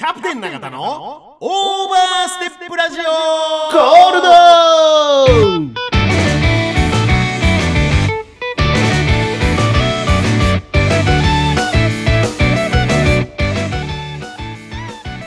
[0.00, 3.02] キャプテン永田のオーバーステップラジオ。
[3.70, 4.30] ゴールド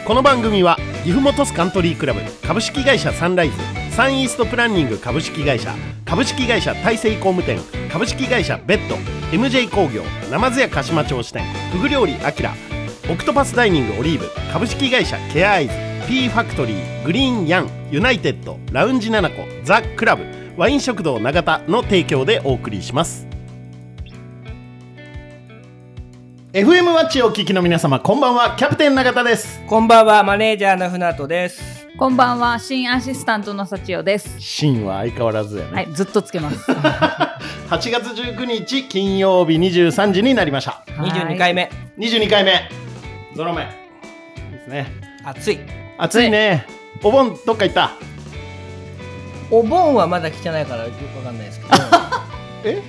[0.08, 3.56] この番組は岐阜本スカントリークラブ株式会社サンライズ
[3.96, 7.60] サンイーストプランニング株式会社株式会社大成工務店
[7.92, 8.96] 株式会社ベッド
[9.32, 10.02] MJ 工業
[10.32, 12.56] ナ津屋鹿島町支店フグ料理アキラ
[13.10, 15.74] オクトパスダイニングオリーブ株式会社ケアアイズ
[16.08, 20.24] P ファクトリーグリーンヤンユナイテッドラウンジナナコザ・クラブ
[20.56, 23.28] ワイン食堂永田の提供でお送りします
[26.54, 31.88] FM マッチをお聞きの皆様こんばんはキャプテン永田ですこんばんは、マネージャーの船戸です。
[31.98, 34.40] こんばんは、新アシスタントの幸代です。
[34.40, 36.72] シンは相変わらずやね、はい、ずっとつけます。
[37.70, 41.70] 8月19日金曜日23時になりました22回目。
[41.98, 42.84] 22回目
[43.36, 43.70] ゾロ目で
[44.64, 44.88] すね。
[45.24, 45.60] 暑い。
[45.98, 46.66] 暑いね。
[47.04, 47.92] お盆どっか行った？
[49.52, 51.66] お盆はまだ来てないからよくわかんないですけ
[52.70, 52.82] え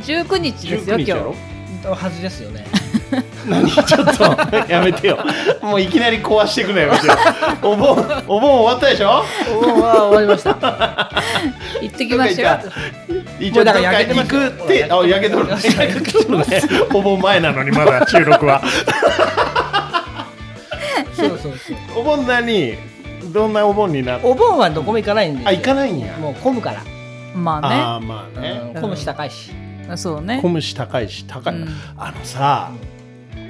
[0.00, 1.22] ？19日ですよ、19日やろ？
[1.22, 1.34] 今
[1.78, 1.82] 日。
[1.84, 2.64] ど、はずですよね。
[3.48, 3.68] 何？
[3.70, 5.18] ちょっとやめてよ。
[5.62, 7.12] もういきなり壊してくのやめてよ
[7.62, 7.90] お盆
[8.28, 9.24] お盆終わったでしょ？
[9.56, 11.10] お盆は終わりました。
[11.80, 12.60] 行ってきましたよ。
[13.40, 15.48] 一もうだから焼け行くってあ焼けとる。
[15.48, 15.62] 焼
[16.04, 18.62] けとるねお盆前なのにまだ収録は
[21.28, 21.76] そうそうそう。
[22.00, 22.74] お盆何
[23.32, 25.48] どんなお盆になったお盆はどこも行かないんですよ。
[25.50, 26.82] あ行かないんやもう混むから。
[27.34, 29.52] まあああまあねうん混むし高いし。
[29.52, 29.96] ね。
[29.96, 30.40] そうね。
[30.40, 32.70] コムシ高いし高い、うんあのさ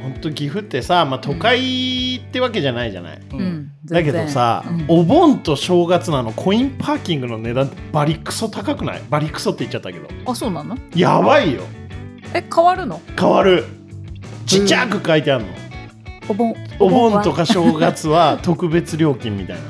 [0.02, 3.36] 本当岐阜ってさ、まあ、都会ってわけじゃないじゃない、う。
[3.36, 3.70] うんん。
[3.84, 9.02] だけどさ、うんお盆と正月のあのコインパーキングの値段ってバリクソ高くない？
[9.08, 10.76] バリクソって言っちゃったけどあ、そうなの？
[10.96, 11.62] やばいよ
[12.34, 13.00] え、変わるの？
[13.16, 13.64] 変わる
[14.46, 15.52] ちっちゃく書いてあるの、
[16.28, 16.54] お盆。
[16.78, 19.62] お盆はとか正月は 特別料金みたいな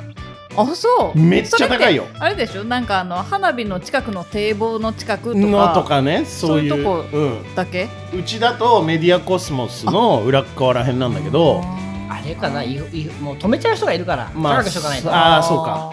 [0.54, 1.18] あ、そう。
[1.18, 2.64] めっちゃ高いよあれでしょ？
[2.64, 5.72] なんかあの、花火の近くの堤防の近くとのか。
[5.74, 7.88] とかねそういうそういうとこうん、だけ？
[8.14, 11.62] うちだとメディアコスモスの裏っ側らへんなんだけど
[12.10, 12.78] あれかな、いい
[13.22, 15.08] もう止めちゃう人がいるから、まあ高くしとかないと。
[15.10, 15.92] あーそうか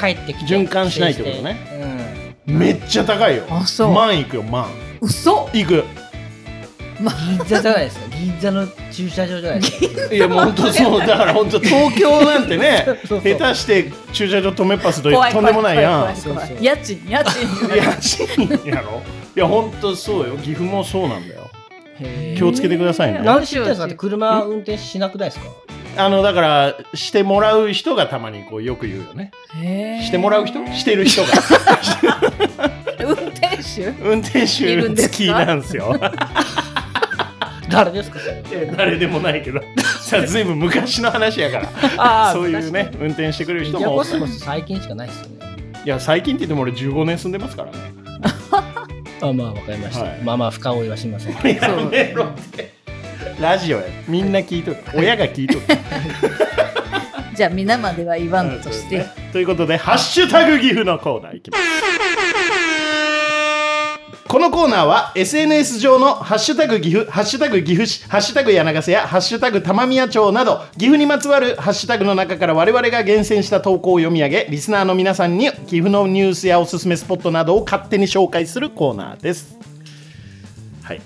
[0.00, 0.54] 帰ってきて。
[0.56, 2.34] 循環しないってことね。
[2.46, 4.66] めっちゃ高いよあそう万いくよ万
[5.00, 5.84] 嘘いくうん。
[7.08, 8.06] 銀座じゃないですか。
[8.16, 10.14] 銀座の駐車場じゃないですか。
[10.14, 11.00] いやもう本当そう。
[11.00, 16.14] だから本当東京なんてね そうそう下手して駐車場止めっぱすと怖いとんでもないやん。
[16.60, 17.74] 家賃、家賃。
[17.74, 18.26] いや賃
[18.66, 19.02] やろ？
[19.36, 20.36] いや本当そうよ。
[20.36, 21.50] 岐阜もそうなんだよ。
[22.36, 23.18] 気をつけてくださいね。
[23.20, 25.46] なんで知ってんですかって車運転しなくないですか？
[25.96, 29.32] あのだからしてもらう人がたまにこうよく言うよね。
[30.02, 30.58] してもらう人？
[30.72, 31.28] してる人が。
[33.04, 33.86] 運転手？
[34.02, 35.16] 運転手いるんですか？
[35.16, 35.98] 好きなんですよ
[37.70, 38.18] 誰ですか？
[38.76, 39.60] 誰でもないけど。
[40.00, 42.32] さあずいぶん昔の話やから。
[42.34, 45.46] そういうね運転してくれる人もコスモス最近しかないですよね。
[45.84, 47.78] いや最近って言っても俺15年住んでますからね。
[49.22, 50.18] あまあわかりました、はい。
[50.22, 51.32] まあまあ深追いはしません。
[51.32, 51.38] や
[51.90, 52.72] めろって。
[53.40, 53.84] ラジオや。
[54.08, 54.78] みんな聞いとる。
[54.94, 55.60] 親が聞いとる。
[57.34, 59.06] じゃあ皆までは言わんとして。
[59.32, 61.62] ということで「ハッシュタグ岐阜」のコーナーいきます。
[61.62, 62.49] こ
[64.50, 79.56] のコーナーは SNS 上の「ハッシュタグ岐阜」「ハッシュタグ岐阜市」「ハッシュタグ柳ヶ瀬」や「ハッシュタグ玉宮町」など岐阜にまつわるハッシュタグの中から我々が厳選した投稿を読み上げリスナーの皆さんに岐阜のニュースやおすすめスポットなどを勝手に紹介するコーナーです。
[80.82, 81.00] はい。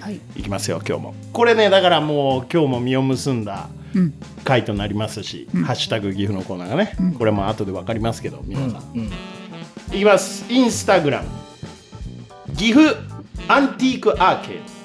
[0.00, 0.20] はい。
[0.36, 1.14] いきますよ今日も。
[1.32, 4.14] これねだからもう今日も実を結んだうん。
[4.44, 9.06] 回となりますし、ハッシュタグ岐阜のコーナーがね、これも後で分かりますけど皆さん、うん。
[9.92, 10.46] いきます。
[10.48, 11.45] インスタグラム
[12.56, 12.96] 岐阜
[13.48, 14.76] アンティークアーケー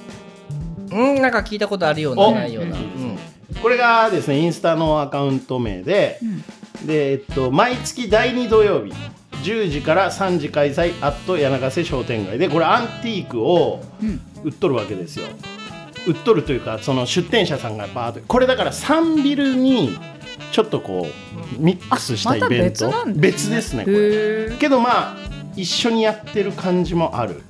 [0.92, 2.86] うん、なんか聞いたことあるようなおないような、ううん。
[3.14, 3.22] んド
[3.62, 6.20] これがですねインスタのアカウント名で、
[6.86, 8.94] でえっと毎月第2土曜日
[9.44, 13.82] 10時から3時開催アット柳ヶ瀬商店街でこれアンティークを
[14.44, 15.26] 売っとるわけですよ。
[16.08, 19.98] 売っとるというかその出店者さんがバーッとこれだから3ビルに
[20.52, 23.22] ちょっとこうミックスしたイベント、別なんですね。
[23.22, 24.58] 別ですねこれ。
[24.58, 25.18] けどまあ
[25.56, 27.44] 一緒にやってる感じもある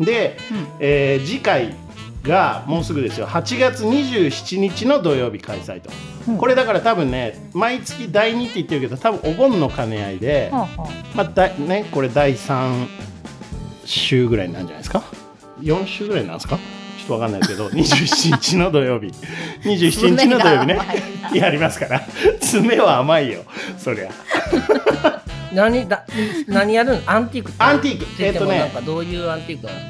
[0.00, 0.36] で、
[0.80, 1.74] えー次回
[2.22, 3.26] がもうすぐですよ。
[3.28, 5.90] 8月27日の土曜日開催と、
[6.28, 6.38] うん。
[6.38, 12.86] これだから多分ね毎月第2って言ってるけど多分お盆の兼ね合いで、はあはまあだね、これ第3
[13.84, 15.04] 週ぐらいなんじゃないですか
[15.60, 16.56] ？4週ぐらいなんですか？
[16.98, 19.06] ちょっとわかんないですけど 27日の土曜日。
[19.62, 20.78] 27日の土曜日ね。
[21.32, 22.02] やりますから。
[22.40, 23.44] 爪は甘いよ
[23.78, 24.10] そりゃ
[25.54, 26.04] 何だ
[26.48, 27.02] 何やるん？
[27.06, 28.22] アンティークアンティーク。
[28.22, 28.58] えっとね。
[28.58, 29.86] なんかどういうアンティークなんです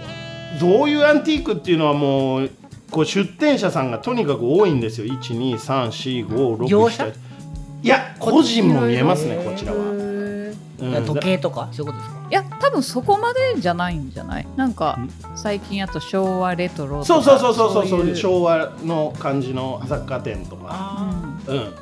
[0.61, 2.51] かどういうアンティークっていうのはもう
[2.91, 5.13] こう出店者さんがとにかく多いんですよ。
[5.15, 7.07] 1234567業者？
[7.83, 11.05] いや個人も見えますねこちらは、うん。
[11.07, 12.17] 時計とかそういうことですか？
[12.31, 14.47] いや多分そこまでじゃないんじゃない？
[14.57, 15.11] なんかん。
[15.37, 21.75] 最近あと昭和レトロとかそうそうそうそうそうそうい昭和の感じの雑貨店とか、あうん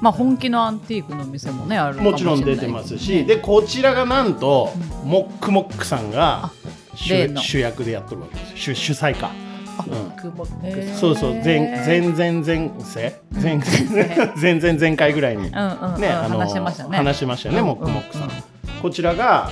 [0.00, 4.72] まあ本気のアンティークの店もねあるかもちろん出てますし、でこちらがなんと、
[5.04, 6.50] モックモックさんが
[6.94, 8.52] 主主役でやってるわけです。
[8.56, 9.30] 主主催か、
[10.98, 11.34] そうそう。
[11.44, 14.72] 前前前前世前前前前。
[14.74, 16.00] 前回ぐらいに、うんうんうん。
[16.00, 16.96] ね話してましたね。
[16.96, 18.30] 話しましたよね、うんモックモックさん、
[18.82, 19.50] こちらが、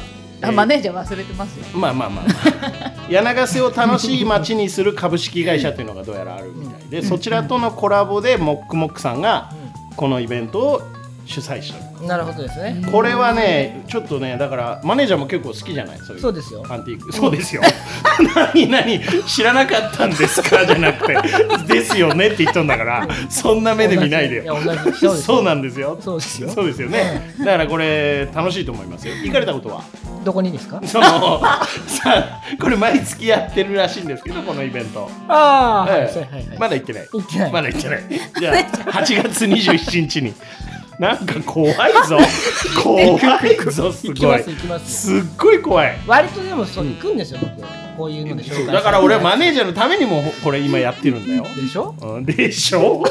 [0.53, 1.79] マネージャー忘れてますよ。
[1.79, 9.53] まあまあまあ、まあ、柳ヶ瀬を楽しい街にする株式会社というのがどうやらあるみたいで、そちらとのコラボでモックモックさんが
[9.97, 10.83] このイベントを
[11.25, 12.83] 主催してるなるほどですね。
[12.91, 15.99] これはねちょっとねだからマネージャーも結構好きじゃない？
[15.99, 16.65] そういうそうですよ。
[16.69, 17.13] アンティーク。
[17.13, 17.63] そうですよ。
[18.55, 19.01] 何何？
[19.27, 20.65] 知らなかったんですか？
[20.67, 21.17] じゃなくて。
[21.75, 23.09] ですよねって言ったんだから。
[23.29, 24.55] そんな目で見ないでよ。
[24.55, 25.99] 同じいや同じそうです そうなんですよ。
[26.01, 26.49] そうですよ。
[26.51, 27.35] そうですよね。
[27.39, 29.15] だからこれ楽しいと思いますよ。
[29.23, 29.83] 行かれたことは？
[30.25, 30.81] どこにですか？
[30.85, 31.41] その
[31.87, 35.11] さこれ毎月やってるらしいんですけどこのイベント。
[35.29, 36.19] ああはいええ。
[36.35, 36.59] はいはい。
[36.59, 37.09] まだ行ってない。
[37.13, 37.53] 行ってない。
[37.53, 38.03] まだ行ってない。
[38.39, 38.55] じゃあ
[38.93, 40.35] 8月27日に
[40.99, 41.75] なんか怖い
[42.07, 42.19] ぞ。
[42.83, 43.19] 怖い
[43.73, 44.43] ぞすごい。
[44.85, 45.97] すっごい怖い。
[46.07, 47.67] 割とでもそう行くんですよ僕。
[47.97, 51.95] こういうので紹介だから俺はマネージャーのためにもこれ今やってるんだよ、でしょ？
[52.01, 53.05] うん、でしょ？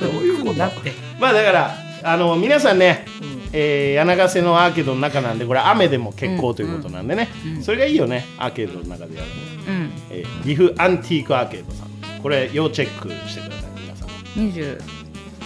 [0.00, 0.54] どういうこと？
[0.54, 3.34] だってまあだからあの皆さんね、うん。
[3.52, 7.28] えー柳ヶ瀬のアーケードの中なんでこれ雨でも結構ということなんでね、
[7.62, 9.92] それがいいよねアーケードの中でやるの、うん。
[10.10, 12.22] えー岐阜アンティークアーケードさん。
[12.22, 14.08] これ要チェックしてください皆さん。
[14.40, 14.80] 20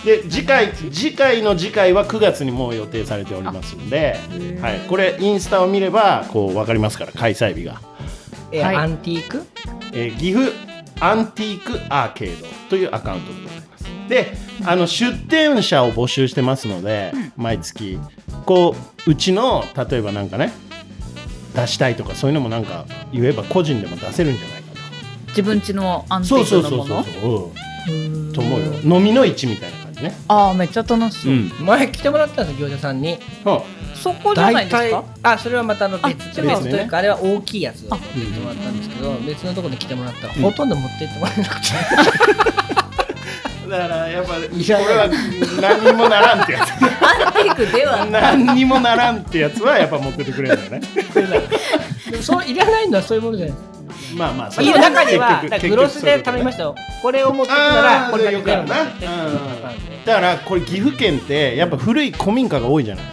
[0.04, 4.16] で次回次回の次回は9月にもう予定されておりますんで、
[4.60, 7.80] はい、これインスタを見ればこう分かりますから開催日が、は
[8.52, 8.56] い。
[8.58, 9.42] えアンティーク？
[9.92, 10.52] えー岐阜
[11.00, 13.84] アンティークアーケードというアカウントでございます。
[14.08, 14.32] で
[14.64, 17.98] あの出店者を募集してますので、毎月
[18.46, 18.74] こ
[19.06, 20.52] ううちの例えばなんかね
[21.54, 24.68] 出したいとかそういうのもなんか言えば個人でも出せるんじゃないか
[25.28, 27.30] 自分家のアンとティそうそうそうークのもそう。
[27.30, 27.52] の
[27.88, 27.92] う
[28.30, 28.32] ん。
[28.32, 28.98] と思うよ。
[28.98, 30.14] 飲みの市みたいな感じね。
[30.28, 31.52] ああめっちゃ楽しそう、ん。
[31.60, 33.18] 前来てもらったんですよ業者さんに。
[33.44, 33.60] うん
[33.94, 35.04] そこじゃないですか？
[35.24, 37.96] あそれはまたあの別別というかあれは大きいやつをあ。
[37.96, 40.42] 持って行ってもらったんですけど別のところで来てもらったらうん。
[40.42, 41.68] ほとんど持って行ってもらえなくて。
[43.68, 45.08] だからやっぱこれは
[45.60, 46.70] 何にもならんってやつ。
[46.72, 46.74] ア
[47.30, 48.06] ンティークでは。
[48.06, 50.88] 何にもならんってやつはやっぱ持っててくれるんだよね。
[52.10, 53.77] でもそういらないのはそういうものじゃないですか
[54.16, 56.64] まあまあそ家の中にはグロスで頼みました。
[56.64, 58.76] よこれを持ってくならこれだけよくあるな
[60.04, 63.04] だからこれ岐阜県ってやっぱ古い古民家が多いじゃない。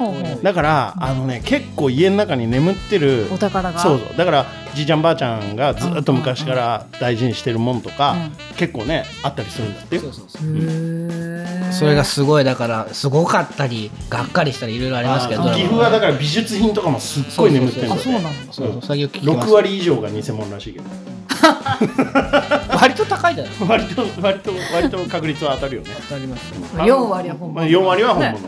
[0.41, 3.27] だからあのね結構家の中に眠ってる。
[3.31, 3.79] お宝が。
[3.79, 4.17] そうそう。
[4.17, 4.45] だから
[4.75, 8.15] じいちゃんばあちゃんがずっと昔から大事にしてるもんとか、う
[8.53, 8.55] ん。
[8.55, 10.01] 結構ねあったりするんだってよ。
[10.01, 10.41] そうそうそう。
[10.41, 11.71] へー。
[11.71, 15.43] それがすごいだからすごかったりがっかりしたりいろいろありますけど。
[15.53, 18.71] 岐阜はだから美術品とかもすっごい眠ってるんだってそうそうそうそう。
[18.73, 20.85] そうそういう聞きます6割以上が偽物らしいけど。
[22.79, 25.89] 割と高いじゃないですか割と割と割と確率は当たるよね。
[26.11, 26.53] あります。
[26.75, 28.39] 4割は本まあ、物4割は本物。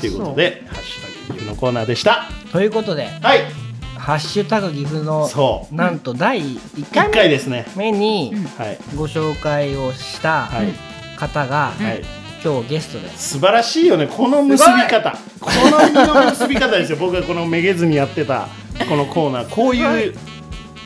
[0.00, 2.24] ということで「ハッシュタグ岐阜」のコーナーでした。
[2.52, 3.08] ということで。
[3.22, 3.40] はい
[4.06, 5.74] 「ハッシュタグ岐阜の」そう。
[5.74, 7.66] なんと第1 1回回ですね。
[7.74, 8.78] 目にはい。
[8.94, 10.72] ご紹介をしたはい、
[11.18, 12.04] 方がはい。
[12.44, 13.10] 今日ゲストで。
[13.16, 15.18] す素晴らしいよねこの結び方。
[15.40, 16.98] この身の結び方ですよ。
[17.00, 18.46] 僕がこのめげずにやってた
[18.88, 19.48] このコーナー。
[19.48, 20.14] こういう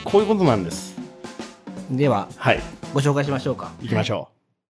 [0.03, 0.95] こういうことなんです。
[1.91, 2.59] でははい。
[2.91, 3.71] ご紹介しましょうか。
[3.83, 4.29] 行きましょ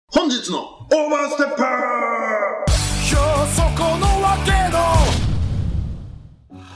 [0.09, 2.50] 本日のオーバーステッパー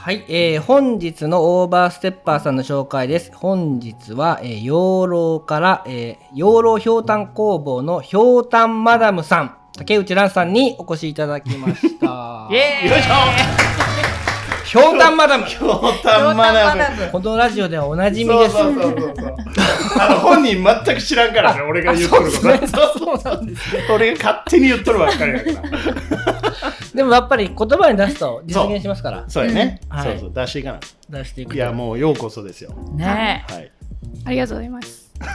[0.05, 3.31] はい、えー本日のオーバーステッパーさんの紹介です。
[3.33, 12.47] 本日は、えー養老から、えー養老ひょうたん工房のひょうたんマダムさん、竹内蘭さんにお越しいただきました。
[12.53, 13.64] イエうよいしょ
[14.65, 15.45] ひょうたんマダム。
[15.45, 17.11] ひょうたんマナム。
[17.11, 18.55] このラジオではおなじみです。
[18.55, 19.35] そうそうそうそう。
[19.99, 23.83] あの本人全く知らんからね俺が言っとることそうなんですね。
[23.93, 25.79] 俺が勝手に言っとるばっかりだから。
[26.93, 29.45] でもやっぱり言葉に出すと実現しますから、そう。
[29.45, 30.03] やね、うん。
[30.03, 30.79] そうそう出していかな
[31.09, 32.71] 出していくいやもうようこそですよ。
[32.71, 33.71] ーねはい。
[34.25, 35.11] ありがとうございます。
[35.15, 35.31] ひ ょ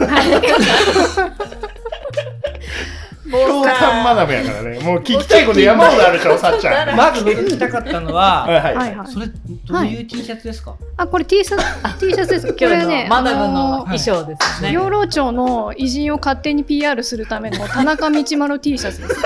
[3.26, 3.30] う
[3.64, 9.06] たんマナムやからねもう聞きたいこと山ほどあるでしょさっちゃんまず僕聞きたかったのは、はいはい、はいはい。
[9.06, 12.52] それどういう T シャツですか、あ、これ T シャツ、T シャツです。
[12.52, 19.20] これね、マダムのあ衣装ですね、養老町の偉人を勝手に PR するための田中道丸 T シャツです。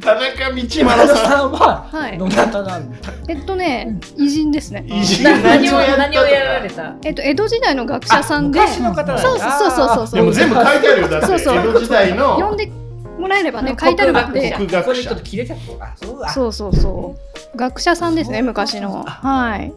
[0.00, 2.18] 田田中道今丸さんははい。
[2.18, 2.96] どなたなんだ。
[3.28, 4.84] えっとね偉人ですね。
[4.88, 5.24] 偉人。
[5.24, 6.94] な何を何をやられた？
[7.04, 8.60] えっと江戸時代の学者さんで。
[8.60, 11.08] 昔の方そうそうそうそうそうでも全部書いてあるよ。
[11.08, 11.56] だってそうそう。
[11.58, 12.34] 江戸時代の。
[12.36, 12.70] 読んで
[13.18, 15.84] もらえればね書いてあるので国ここ学者でちょっと切れちゃった。
[15.84, 16.28] あそうだ。
[16.30, 17.16] そうそうそ
[17.54, 17.56] う。
[17.56, 19.04] 学者さんですね昔の。
[19.04, 19.72] はい。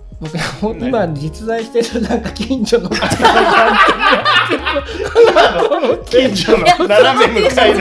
[0.62, 2.96] 僕今実在してるなんか近所の方
[6.10, 7.80] 近所の斜め向かいの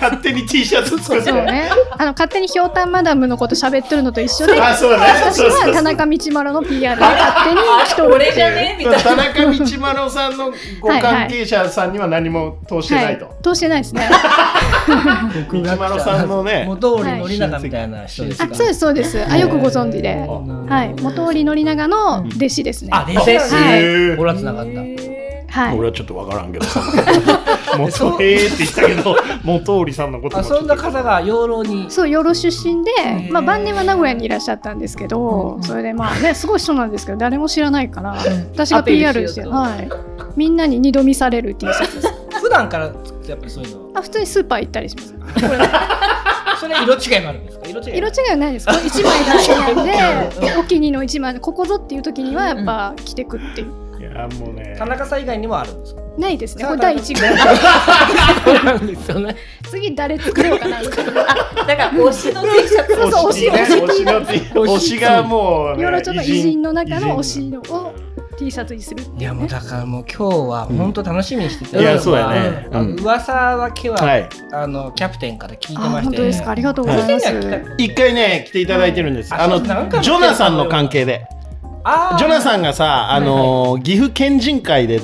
[0.00, 1.30] 勝手に T シャツ作って。
[1.30, 1.70] そうね。
[1.96, 5.04] あの勝手にひょうたんマダムのこと喋ってるのと一緒であそうだね。
[5.32, 9.02] 私は田中道丸の PR で勝手に一人俺じゃねみたいな。
[9.02, 13.34] 田中道丸さんのご関係者さんには何も通してないと、はい。
[13.42, 14.08] 通してないですね。
[15.52, 18.80] 道丸さんのね元織宣長みたいな人ですかあそうです。
[18.80, 20.14] そうですあよくご存知で。
[20.14, 20.94] ははい。
[21.00, 22.90] 元織宣長の弟子ですね。
[22.92, 23.82] あ弟子ですはい。
[23.82, 25.13] へー俺は繋がった
[25.54, 25.78] はい。
[25.78, 26.64] 俺はちょっとわからんけど。
[26.64, 26.80] さ
[27.78, 31.86] 元へーって言ったけど 元織さんのこともあそんな方が養老に。
[31.88, 32.90] そう養老出身で
[33.30, 38.16] まあ晩年は名古屋にいらっしゃったんですけどそれでまあねすごい人なんですけど誰も知らないから
[38.52, 39.88] 私がアピール PR してはい。
[40.36, 42.14] みんなに二度見される T シャツです。
[42.42, 45.14] 普段からやっぱりそういうのあ普通にスーパー行ったりします。
[46.60, 47.66] それ色違いもあるんですか？
[47.68, 47.96] 色違い。
[47.98, 48.66] 色違いはないです。
[48.66, 49.38] これ一枚だ
[49.74, 50.30] けなん。
[50.30, 53.72] でお気に入りの一枚ここぞっていう時にはやっぱ着てくっていう
[54.14, 54.76] いやもうね。
[54.78, 56.02] 田中さん以外にもあるんですか？
[56.16, 56.64] ないですね。
[56.64, 57.20] これ第一号。
[57.20, 58.86] そうなん。
[58.86, 59.36] ですよね
[59.68, 61.12] 次誰作ろうかなみたいな。
[61.12, 61.32] だか
[61.76, 62.94] ら推しの T シャツ。
[62.94, 63.62] そうそう推しね。
[63.62, 67.94] 推し推しの T 推しがもうねヨーロチョの偉人の中の推偉しのを
[68.38, 72.68] T シャツにするっていう、ね、いやもうだからもう今日は本当楽しみにしてて、いやそうやね。
[73.00, 74.28] 噂だけは、はい。
[74.52, 76.04] あのキャプテンから聞いてあまして。
[76.04, 76.50] 本当ですか？
[76.50, 77.26] ありがとうございます、
[77.78, 81.26] 一回ね来ていただいてるんです、はいあのジョナサンの関係で
[82.18, 85.00] ジョナサンがさあのー岐阜県人会でっ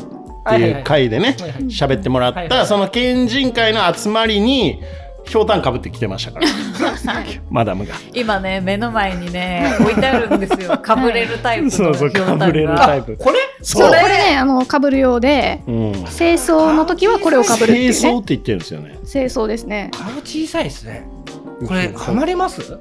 [0.48, 2.48] ていう会でねはいはい喋ってもらっはいはい。
[2.48, 4.80] たその県人会の集まりに
[5.26, 6.46] ひょうたんかぶってきてましたから。
[7.50, 7.94] マダムが。
[8.14, 10.78] 今ね目の前にね置いてあるんですよ。
[10.78, 13.16] かぶれるタイプのそうそうかぶれるタイプ。
[13.16, 13.38] これ？
[13.62, 13.88] そう。
[13.90, 15.92] これねあの被るようでうん。
[15.92, 17.94] 清掃の時はこれを被るっていうね。
[17.94, 18.98] 清掃って言ってるんですよね。
[19.06, 19.90] 清掃ですね。
[19.92, 21.06] 顔小さいですね。
[21.68, 22.78] これはまれます？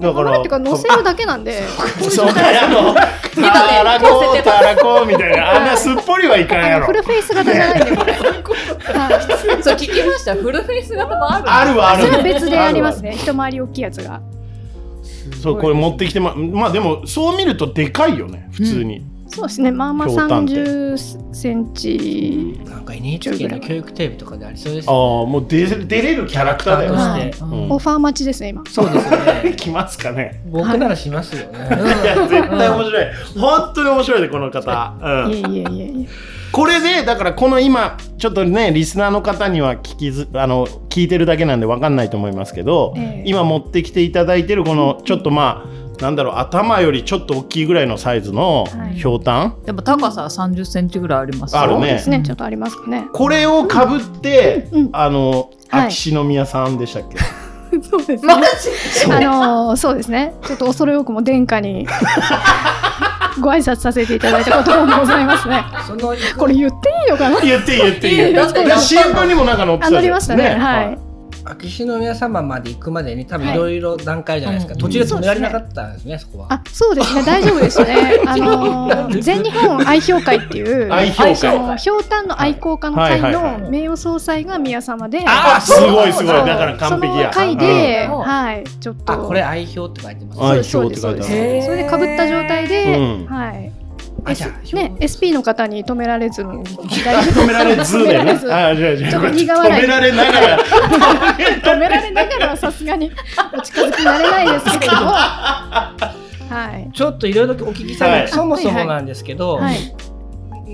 [0.00, 1.62] だからっていうか乗せるだけなんで。
[2.10, 6.86] そうかあのたらこたらこみたいなあんなすっぽりはいかんやろ。
[6.86, 7.96] フルフェイス型じゃないんで
[9.62, 13.14] そう聞きましたフルフェイス型もあるあるわあるそれは別でありますね。
[13.14, 14.20] 一回り大きいやつが。
[15.42, 19.70] そうこれ持ってきてままあでもそう見るとでかいよね普通に、そうですね。
[19.70, 22.60] まあまあひょうたんって30センチ。
[22.66, 27.44] なんか NHK の教育テレビとかでありそうですああもう出出れるキャラクターだよね、キャラクターとして。
[27.44, 27.72] うん。
[27.72, 28.62] オファー待ちですね今。
[28.68, 29.54] そうですよね。
[29.56, 30.42] 来ますかね。
[30.46, 32.06] 僕ならしますよね、い。
[32.06, 33.04] や絶対面白い。
[33.38, 35.32] 本当に面白いでこの方、うん。
[35.32, 36.08] いえいえいえいえ。
[36.52, 43.22] これでだからこの今ちょっとねリスナーの方には聞きずあの聞いてるだけなんで分かんないと思いますけど、ええ。
[43.26, 48.96] 今持ってきていただいてるこのちょっとまあなんだろう頭よりちょっと大きいぐらいのサイズのはい。
[48.96, 51.60] ひょうたん、でも高さは30センチぐらいありますよ。
[51.60, 52.02] あるね。
[52.06, 53.06] ねちょっとありますかね。
[53.12, 55.86] これをかぶって、うんあのはい。
[55.86, 57.16] 秋篠宮さんでしたっけ、
[57.80, 58.46] そうですマね
[59.00, 60.34] ジあのーそうですね。
[60.44, 61.86] ちょっと恐れ多くも殿下に
[63.40, 65.64] ご挨拶させていただいたこともございますね。
[65.86, 67.40] そのこれ言っていいのかな？
[67.40, 68.18] 言って言っていい。
[68.18, 69.98] よ言ってだって新聞にもなんか載ってたじゃん。
[69.98, 70.56] あ乗りましたね。
[70.56, 71.11] はい
[71.44, 73.56] 秋篠宮様まで行くまでに多分い。
[73.56, 76.52] ろいろ段階じゃないですか、はい途中で止められなかったんですね、そこは。
[76.52, 77.22] あそうですね。
[77.26, 78.20] 大丈夫でしたね。
[78.26, 81.36] あのー全日本愛評会っていう愛評会。
[81.36, 83.20] そのひょうたんの愛好家の会はい。
[83.20, 86.34] はいはいの名誉総裁が宮様であすごいすごい。
[86.34, 87.32] だから完璧や。
[87.32, 88.18] その会で、うん。
[88.18, 89.12] はいちょっと。
[89.12, 91.16] あこれ愛表って書いてます、愛評って書いてある。
[91.16, 91.66] ですそうです。
[91.66, 93.72] それでかぶった状態で、うんはい
[94.24, 96.50] あじゃあね SP の方に止められずに。
[96.64, 97.98] 止められず。
[97.98, 98.54] でね止められず。
[98.54, 99.10] あじゃあじゃあ。
[99.10, 99.82] ちょっと苦止笑い。
[99.82, 100.58] められながら。
[101.62, 103.10] 止められながらはさすがに
[103.56, 106.06] お近づきになれないですけれども は
[106.76, 106.90] い。
[106.92, 108.28] ちょっといろいろお聞きしたいので、はい。
[108.28, 109.94] そもそもなんですけど、はい。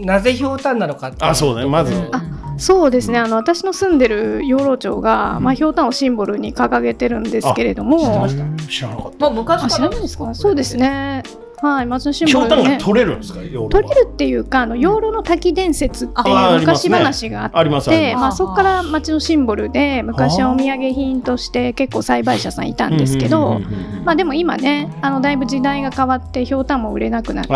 [0.05, 1.67] なぜひょうたんなのかっていあそうね。
[1.67, 1.95] まず。
[1.95, 2.23] うんあ
[2.61, 3.21] そうですね。
[3.21, 8.27] あの私の住んでる養老町が、まあ、ひょうたんをシンボルに掲げてるんですけれども。
[8.69, 9.31] 知らなかった。
[9.31, 10.35] もう昔からあ知らないですか？
[10.35, 11.23] そうですね
[11.63, 12.63] はい町のシンボルでね。
[12.63, 13.41] ひょうたんが取れるんですか？
[13.71, 27.53] 取れるっていうかあの養老の滝伝説ってあいう昔話があってありますありで、ままあ、そこから町のシンボルで昔はお土産品として結構栽培者さんいたんですけど、うんうんうんうんままあでも今ねあのだいぶ時代が変わってひょうたんも売れなくなって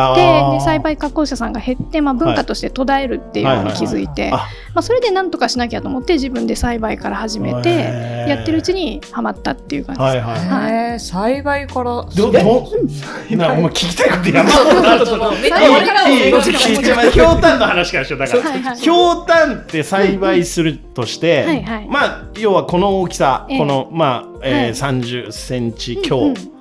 [0.52, 4.50] で栽培加工者さんが減って、まあ、文化として途絶えるっていうのに気づいて、はいはいはい。
[4.74, 7.70] まあ、それでなんとかしなきゃと思って自分で栽培から始めて
[8.28, 10.16] やってるうちにハマったっていう感じです。
[10.16, 17.10] はいはいへえ栽培からどど なお前聞きたいことやばいちょっとみんな栽培俺からもいいよ聞いてます。
[17.10, 26.52] ひょうたんの話からしようだからはいはいひょうたんって栽培するとして、はいはいまあ要はこの大きさ、ええこのまあ、えーはい30センチ強、うんうん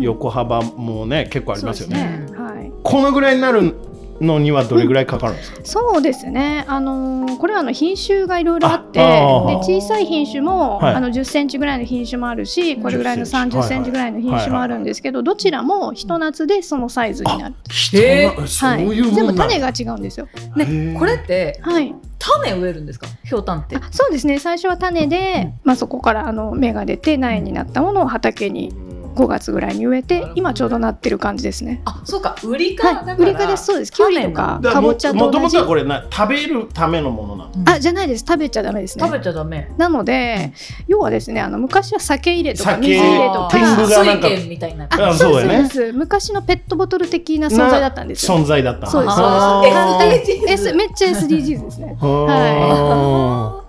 [0.00, 3.76] 横幅もね結構ありますよねそうですはいこのぐらいになる
[4.20, 9.66] のにはどれぐらいかかるんですか、そうですね、あのーこれはあの品種がいろいろあってああー。
[9.66, 10.94] で小さい品種も、はい。
[10.94, 19.56] あの10センチぐらいの品種もあるしこれぐらいの10センチ30センチぐらいの品種もあるんですけど、どちらもひと夏でそのサイズになる、人へがそういう全もんなんだ。
[19.58, 20.28] 部種が違うんですよ。
[20.56, 23.06] ねこれってはい、種植えるんですか？
[23.24, 23.76] ひょうたんって。
[23.76, 24.38] あそうですね。
[24.38, 28.72] 最初は種で、まあ、そこからあの芽が出て苗になったものを畑に
[29.14, 31.82] 5月ぐらいに植えて今ちょうどなってる感じですね。
[31.84, 32.36] あそうか。
[32.44, 33.66] 売りかだはい、から売りかです。
[33.66, 33.92] そうです。
[33.92, 34.58] きゅうりとか。
[34.62, 35.26] だかぼちゃと同じ。
[35.26, 37.50] もともとはこれな食べるためのものなの？
[37.72, 38.24] あじゃないです。
[38.26, 39.04] 食べちゃダメですね。
[39.04, 39.70] 食べちゃダメ。
[39.76, 40.52] なので、
[40.86, 43.50] 要はですねあの昔は酒入れとか酒水入れとか。
[43.52, 44.84] 水源みたいな。
[44.90, 45.62] ああそうだよね。
[45.62, 48.36] です昔のペットボトル的な存在だったんですよ。
[48.36, 49.62] 存在だったそうですあ
[50.00, 50.32] そうです。
[50.68, 51.96] S めっちゃ SDGs ですね。
[52.00, 53.63] は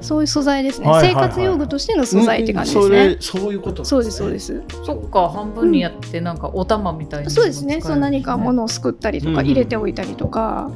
[0.00, 0.88] そういう素材ですね。
[0.88, 3.16] はいはいはい生活用具としての素材って感じですそねれ。
[3.20, 4.62] そういうことなんそうですそうねです。
[4.84, 7.80] そっか半分にやってなんかお玉みたいなのもそうですね。
[7.80, 10.70] そう何か物をすくったりとかうん入れておいたりとか、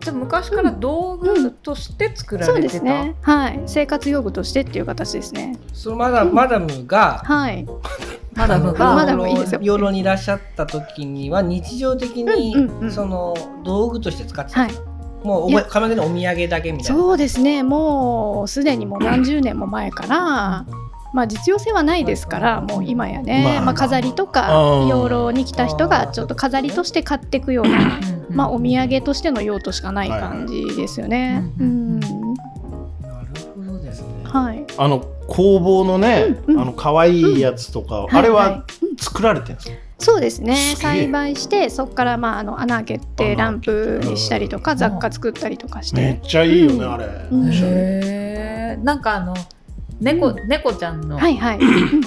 [0.00, 3.16] じゃあ昔から道具として作らそうれてた、ですね。
[3.22, 3.60] はい。
[3.66, 5.58] 生活用具としてっていう形ですね。
[5.72, 7.66] そのマダマダムが、はい。
[8.36, 14.70] マダムがマダムいいですよ養老にいらっしゃった時には日常的にうんうんうんその道具として使ってた、はい。
[15.26, 15.64] もうおいや。
[15.64, 17.02] ぼ完全にお土産だけみたいな。
[17.02, 17.62] そうですね。
[17.62, 20.64] もうすでにもう何十年も前から。
[21.12, 23.60] まあ実用性はないですからもう今やね、まあ。
[23.62, 24.88] まあ、飾りとかうん。
[24.88, 31.42] 養老に来た人がちょっと飾りとして買っていくような、まあ、お土産としての用途しかない感じですよね。
[31.58, 31.96] ううん。
[31.96, 32.10] ん、なる
[33.56, 34.08] ほどですね。
[34.24, 34.64] はい。
[34.76, 36.60] あの工房のね、うんうん。
[36.60, 38.06] あの可愛いやつとか、ん。
[38.14, 38.48] あれはい。
[38.48, 38.62] ははい
[38.98, 40.74] 作られてるんですか、そうですね。
[40.76, 45.94] 栽培してそこからまああの穴開けて穴ランプにしたりとかん雑貨作ったりとかし。
[45.94, 49.34] めってちゃいいよね、うんあれ、うんへえなんかあの
[49.98, 51.58] 猫、猫ちゃんの、はいはい。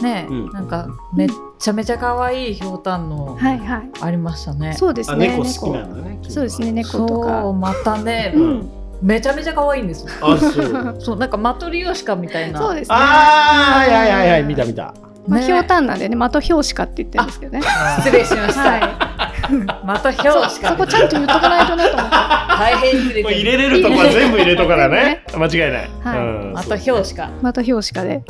[0.04, 3.90] ね、うんなんかめっちゃめちゃ可愛いひょうたんのはいはい。
[4.02, 4.70] ありましたね。
[4.70, 5.30] あそうですね。
[5.30, 6.72] 猫好きなんだねそうですね。
[6.72, 7.54] 猫とそうか。
[7.54, 8.70] またね、うん。
[9.02, 10.12] めちゃめちゃ可愛いんですよ。
[10.22, 10.52] あそう
[11.02, 12.60] そうなんかマトリオシカみたいな。
[12.60, 12.96] そうですね。
[13.00, 14.94] あーはいはいはいはい見た見た
[15.30, 17.62] まあ、ねひょうたんなんでね、的表紙かって言ってるんですけどね。
[18.00, 18.62] 失礼しました。
[18.62, 20.50] はまた表い。
[20.50, 22.12] しかそこちゃんと言っとかないとなと思って。
[22.60, 27.30] 大変失礼入れれるとこは全部入れとかなね間違いない、はいうんまた表しか。
[27.42, 28.24] また表紙かで。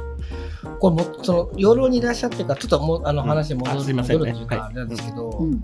[0.80, 5.62] これもその養老にいらっしゃってからちょっともうあの話に戻る,、あすいませんね戻るというかあれなんですけど、うん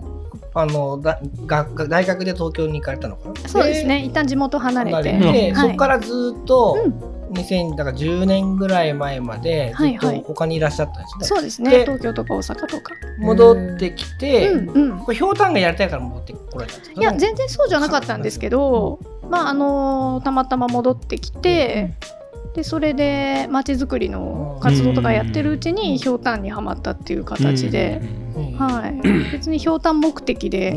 [0.54, 3.48] あのだが大学で東京に行かれたのかな？
[3.48, 4.02] そうですね。
[4.02, 5.12] 一旦地元離れて。
[5.12, 10.16] 離れて、はいそこからずっと、うん2000だから10年ぐらい前までずっとはい。
[10.16, 11.80] はい他にいらっしゃったんですね、そうですでね。
[11.80, 12.92] 東京とか大阪とか。
[13.18, 14.98] 戻ってきて、うんうん。
[14.98, 21.94] これひょうたんがやりたいから戻ってこられたんですかいや全然そうじゃなかったんですけど、まああのたまたま戻ってきて、
[22.54, 28.25] でそれでまちづくりの活動とかやってるうちにひょうたんにはまったっていう形で、うん
[28.58, 30.76] はい、 別にひょうたん目的で。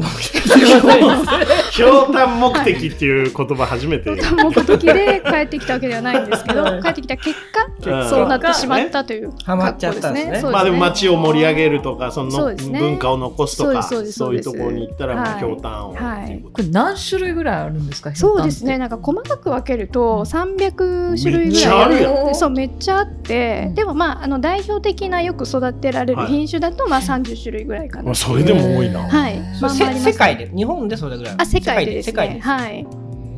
[1.72, 4.10] ひょうたん目的っていう言葉初めて。
[4.10, 7.92] ひょうたん目的で帰ってきたわけではないんですけど帰ってきた結うん。
[7.92, 10.52] 果そうなってしまったというハマっちゃったんですね。
[10.52, 15.96] まあでも街を盛り上げるとかその文化を残すとかそうですそいそううですうところに行ったらひょうたんを。
[15.96, 16.24] はい。
[16.24, 18.14] っていうことこれ何種類ぐらいあるんですか。
[18.16, 18.78] そうですね。
[18.78, 23.76] なんか細かく分けると300種類ぐらいそうめっちゃあって、うん。
[23.76, 26.28] でもまああの代表的なよく育てられるはい。
[26.28, 29.02] 品種だとまあ30種類ぐらいかな、まあそれでも多いな。
[29.02, 29.40] はい。
[29.62, 31.36] まあ世界で日本でそれぐらい。
[31.38, 32.86] あ世界でです世界でねはい。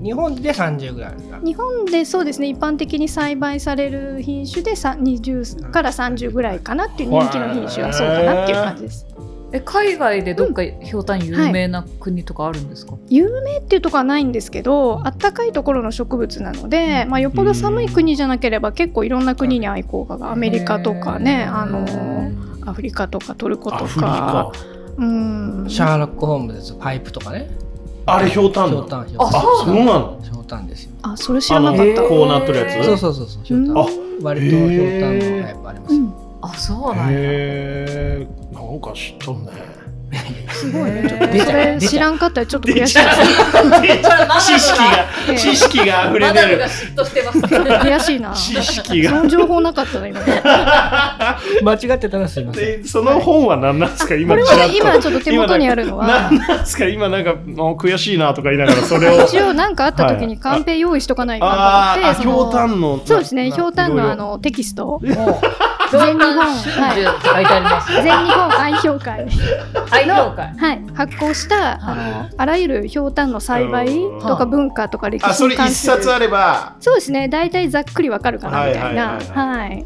[0.03, 2.47] 日本で30ぐらいあるんですか日本でそうですね。
[2.47, 9.05] 一般的に栽培される品種でさ20から30ぐらいかなっていう人気の品種はそうかなっていう感じです。
[9.53, 12.93] え海外でどっかひょうたん有名な国とかあるんですか？
[13.09, 21.85] 有名っていうところはないんですけどあったかいところの植物なので、まあ、よっぽど寒い国じゃなければ結構いろんな国に愛好家がアメリカとかねあの
[22.71, 24.09] アフリカとかトルコとアフリカ。
[24.09, 24.51] か
[24.97, 25.65] うん。
[25.67, 27.51] シャーロック・ホームズパイプとかね。
[28.05, 30.91] あれひょうたんあそうなのひょうたんですよ。
[31.03, 32.85] あそれ知らなかった、あのこうなってるやつ？
[32.85, 33.77] そうそうそうそうひょうたん。
[33.77, 33.85] あ
[34.23, 35.95] 割とひょうたんのタイプあります
[36.41, 37.19] あそうなんや。
[37.19, 37.21] へ
[38.21, 39.51] えなんか知っとんね
[40.51, 41.07] すごいね。
[41.07, 41.79] ちょっとそ出ちゃう。
[41.79, 42.93] れ知らんかったらちょっと悔しい。
[42.95, 46.61] 知識が ええ知識が溢れてる。
[47.81, 48.31] 悔しいな。
[48.33, 49.09] 知識が。
[49.11, 50.19] その情報なかったな今
[51.63, 52.63] 間違ってたらすいません。
[52.81, 54.15] でその本は何なんですか？
[54.15, 54.75] 今これはちらっと。
[54.75, 56.07] 今ちょっと手元にあるのは。
[56.07, 56.85] 何なんですか？
[56.85, 59.21] 今なんかもう悔しいなとか言いながらそれを。
[59.25, 62.21] 一応何かあった時にカンペ用意しとかないかと思って。
[62.23, 65.05] そのひょうたんのそうですねなひょのあのテキストもう
[65.91, 67.45] 全日本春秋って書い。
[67.45, 68.03] てありますよ。
[68.03, 69.27] 全日本愛評会
[69.91, 70.53] 愛評会。
[70.55, 76.75] はい、発行したあのあらゆるひょうたんの栽培とか文化とか歴あそれ一史に関する冊あれば。
[76.79, 77.27] そうですね。
[77.27, 79.19] 大体ざっくりわかるかなみたいな。
[79.19, 79.85] はい。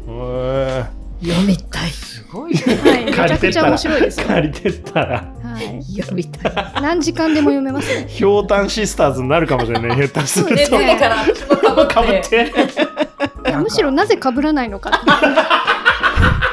[1.24, 1.90] 読みたい。
[1.90, 2.60] すごいね。
[2.60, 5.24] はいめち借ゃくちゃ面白いですよ、は借りてったら。
[5.62, 6.82] い、読みたい。
[6.82, 8.06] 何時間でも読めますね。
[8.08, 12.52] ひょうたんシスターズになるかもしれない下手する で、と次からかぶって。
[13.56, 14.90] むしろなぜ被らないのか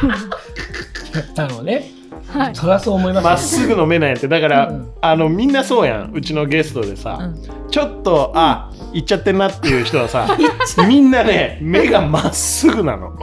[0.08, 1.92] ってあのね。
[2.28, 2.56] はい。
[2.56, 4.92] そりゃそう思いますよまっすぐ飲めないやってだから、うん。
[5.02, 6.12] あのみんなそうやん。
[6.13, 7.70] うちのゲストでさ、うん。
[7.70, 10.38] ちょっとあ行っちゃってんなっていう人はさ
[10.88, 13.13] みんなね目がまっすぐなの。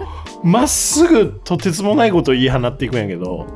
[0.42, 3.46] まっすぐとてつもないことを言い放っていくんやけど。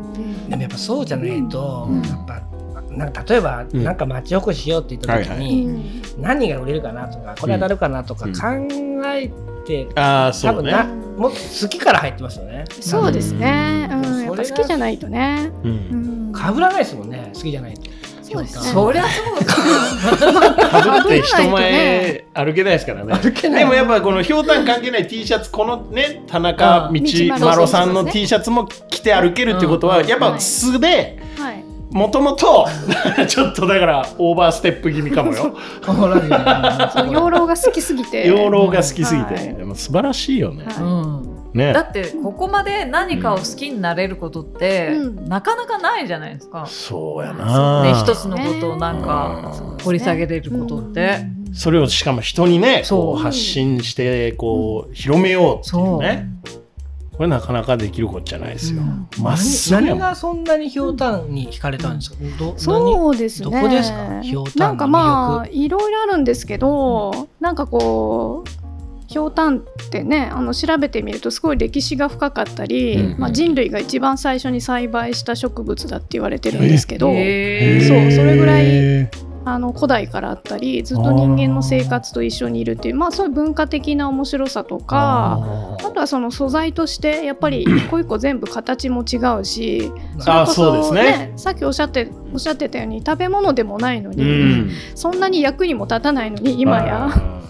[0.48, 2.02] でもやっぱそうじゃないと、うん。
[2.02, 2.42] やっぱ
[2.90, 3.84] なんか例えば、うん。
[3.84, 6.22] なんか町おこししようって言った時はいに、うん。
[6.22, 8.32] 何が売れるかなとかこれ当たるかなとかうん。
[8.34, 9.30] 考え
[9.64, 12.64] て、ああそう多分なね、もっと好きから入ってますよね。
[12.80, 16.30] そうですね、うん、やっ好きじゃないとね、う、うん。
[16.30, 17.90] ん、かぶらないですもんね好きじゃないと。
[18.22, 18.64] そうですね。
[18.72, 20.54] そりゃそうだ。
[20.70, 23.14] かぶって人前歩けないですからね。
[23.14, 23.58] 歩けない。
[23.60, 31.63] でもやっぱこのひょうたん関係ない T シャツこのね田中道道丸さんの T シャツも着て歩けるってことは、うんやっぱ素ではい
[31.94, 32.66] もともと
[33.28, 35.56] ちょっとだからオーバーステップ気味かもよ。
[37.12, 39.54] 養老が好きすぎて養老が好きすぎて、はい。
[39.54, 40.74] でも素晴らしいよね、はい。
[40.82, 41.50] うん。
[41.54, 41.72] ね。
[41.72, 45.28] だってここまで何かを好きになれることって、うん。
[45.28, 46.66] なかなかないじゃないですか。
[46.66, 51.18] そうやねな、一つのことをなんかうん掘り下げれることって。
[51.52, 52.82] それをしかも人にね
[53.18, 56.28] 発信してこう広めようっていうね
[57.16, 58.82] これなかなかできることじゃないですよ。
[58.82, 59.08] うん。
[59.22, 62.16] ま、っすぐ何がそんなにひょうたんに惹かれたんですか？
[62.56, 63.44] そうですね。
[63.44, 64.20] どこですか？
[64.20, 64.58] ひょうたんの魅力。
[64.58, 68.50] なんかまあいろいろあるんですけど、なんかこう
[69.06, 73.20] ひょうたんってねあの調べてみるとすごい歴史が深かったり、うん。
[73.20, 79.10] まあ、人類が一番最初に栽培した植物だって言われてるんですけど、そうそれぐらいへ
[79.46, 91.32] あの古代からあったりずっと人間の生活と一緒にいるっていうまあそういう文化的な面白さとーかあとはその素材としてやっぱり一個一個全部形も違うしそれあこそうですそね。
[91.36, 94.70] さっきおっしゃっておっしゃってたように食べ物でもないのに、うん。
[94.94, 97.42] そんなに役にも立たないのに今や、は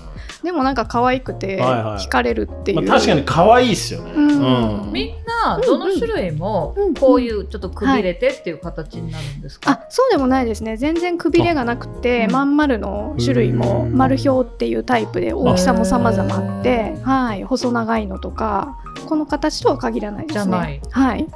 [0.42, 2.04] でもなんか可愛くてはいはい。
[2.04, 4.92] 惹かれるっていう、いまあ、確かに可愛いっすよね、うん。
[4.92, 10.76] みんなどの種類もうんこういうちょっとくびれてっていう形になるんですか、あそうでもないですね。
[10.76, 20.44] 全然くびれがなくてあまん丸の種類もうん丸表っていうタイプで大きさも様々あってへ、はい、細長いのとかこの形とは限らないですね。
[20.44, 20.80] じゃない。
[20.90, 21.26] はい、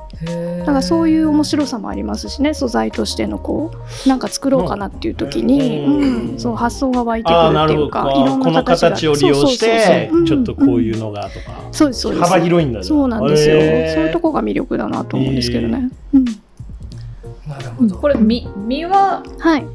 [0.61, 2.54] だからそういう面白さもありますしね。
[2.54, 3.72] 素材としてのこ
[4.04, 6.33] うなんか作ろうかなっていう時に、うん。
[6.33, 6.38] うん。
[6.38, 10.24] そう発想が湧いてくるっていうかいろんこのな形を利用してそうそうそうそう。
[10.24, 12.24] ちょっとこういうの、のがとか、んそうですそうです。
[12.24, 12.83] 幅広いんだ。
[12.83, 17.96] そうなんですよ、そういうとこが魅力だなと思うんですけどね、うん、なるほど。
[17.96, 19.66] これ実実ははい。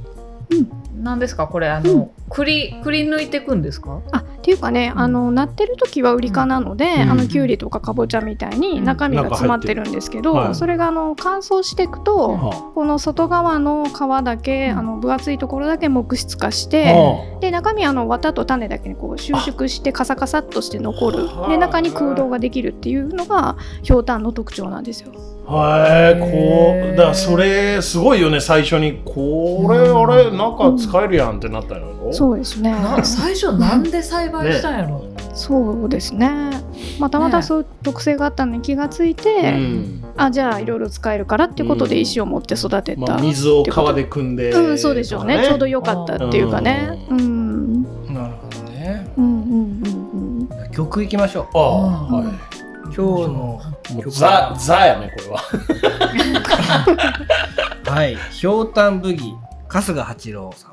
[1.02, 1.48] 何ですか？
[1.48, 4.02] これあの、くりくり抜いていくんですか？
[4.12, 7.12] あっていうかね、あのなってる時はウリ科なので、うん。
[7.12, 21.28] あのきゅうりとかかぼちゃみたいに中身が詰まってるんですけど、なんそれがあの乾燥していくと、はこの外側の皮だけ、あの分厚いところだけ木質化しあて、はで中身はあの綿と種だけにこう収縮してカサカサっとして残る。
[21.28, 21.50] はあ。
[21.50, 25.12] で中に空洞ができるっていうのがひょうたんの特徴なんですよ。
[25.46, 32.72] あはいこうだからそれすごいよね最初にこれあれなんか使えるやんってなったのよ、そうですね。
[32.72, 36.30] な最初なんで栽培したんやろ、そうですね。
[37.00, 43.02] まあたまたまそういう特性があったのに気がついて、うんあじゃあいろいろ使えるからっていうことで石を持って育てた。
[43.02, 45.44] まあ、水を川で汲んで、うん、そうでしょうね。
[45.44, 47.06] ちょうど良かったっていうかね。
[47.10, 47.18] うん。
[47.18, 50.72] うんなるほどねうんうんうん。
[50.72, 52.53] 曲いきましょああ、うんはい、う
[52.96, 53.60] 今日のも
[54.06, 55.42] うザザやねこれは。
[57.92, 59.34] はいひょうたんブギ
[59.68, 60.72] 春日八郎さん。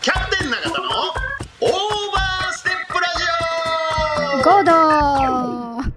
[0.00, 0.74] キャプテン永田の
[1.60, 1.70] オー
[2.12, 3.06] バーステップラ
[4.38, 5.92] ジゴードー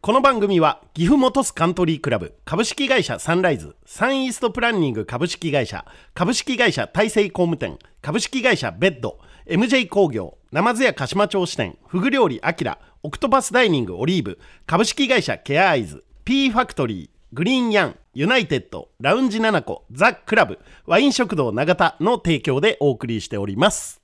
[0.00, 24.02] この番組は岐阜本巣カントリークラブ株式会社サンライズサンイーストプランニング株式会社株式会社大成工務店株式会社ベッド MJ 工業生津屋鹿島町支店フグ料理アキラオクトパスダイニングオリーブ株式会社ケアアイズ P ファクトリーグリーンヤンユナイテッドラウンジナナコザ・クラブワイン食堂永田の提供でお送りしております。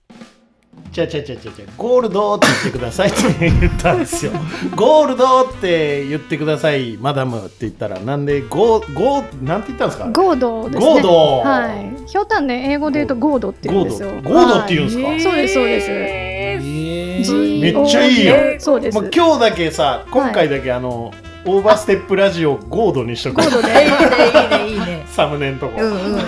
[0.93, 4.33] じゃあじゃあじゃあじゃあじゃあゴールドって言ってくださいって言ったんですよ。
[4.75, 10.11] ゴールドって言ってくださいマダムって言ったらなんでゴーゴーなんて言ったんですか？
[10.11, 10.87] ゴードですね。
[10.87, 11.39] ゴード。
[11.41, 12.07] はい。
[12.07, 14.11] ひょうたんね英語で言うとゴードって言うんですよ。
[14.11, 14.31] ゴード。
[14.31, 15.09] ゴードって言うんですか？
[15.09, 15.21] はい。
[15.21, 18.95] そうですそうですえーめっちゃいいよそうです。
[18.95, 21.13] もう今日だけさ今回だけあの、
[21.45, 23.37] オーバーステップラジオゴードにしとく。
[23.37, 25.05] ゴードでいいねいいねいいね。
[25.11, 26.23] サムネのとこ、うんうんうんうん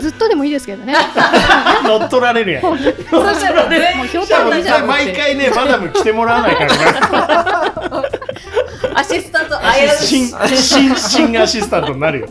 [0.00, 0.94] ずっとでもいいですけどね。
[1.84, 2.62] 乗っ取られるやん。
[2.62, 2.86] そし
[3.42, 8.04] たら全もうひょうじゃあたんいいじゃん毎回ね マダム来てもらわないからな
[8.98, 9.88] アシスタント新い
[10.56, 12.28] 新新アシスタントになるよ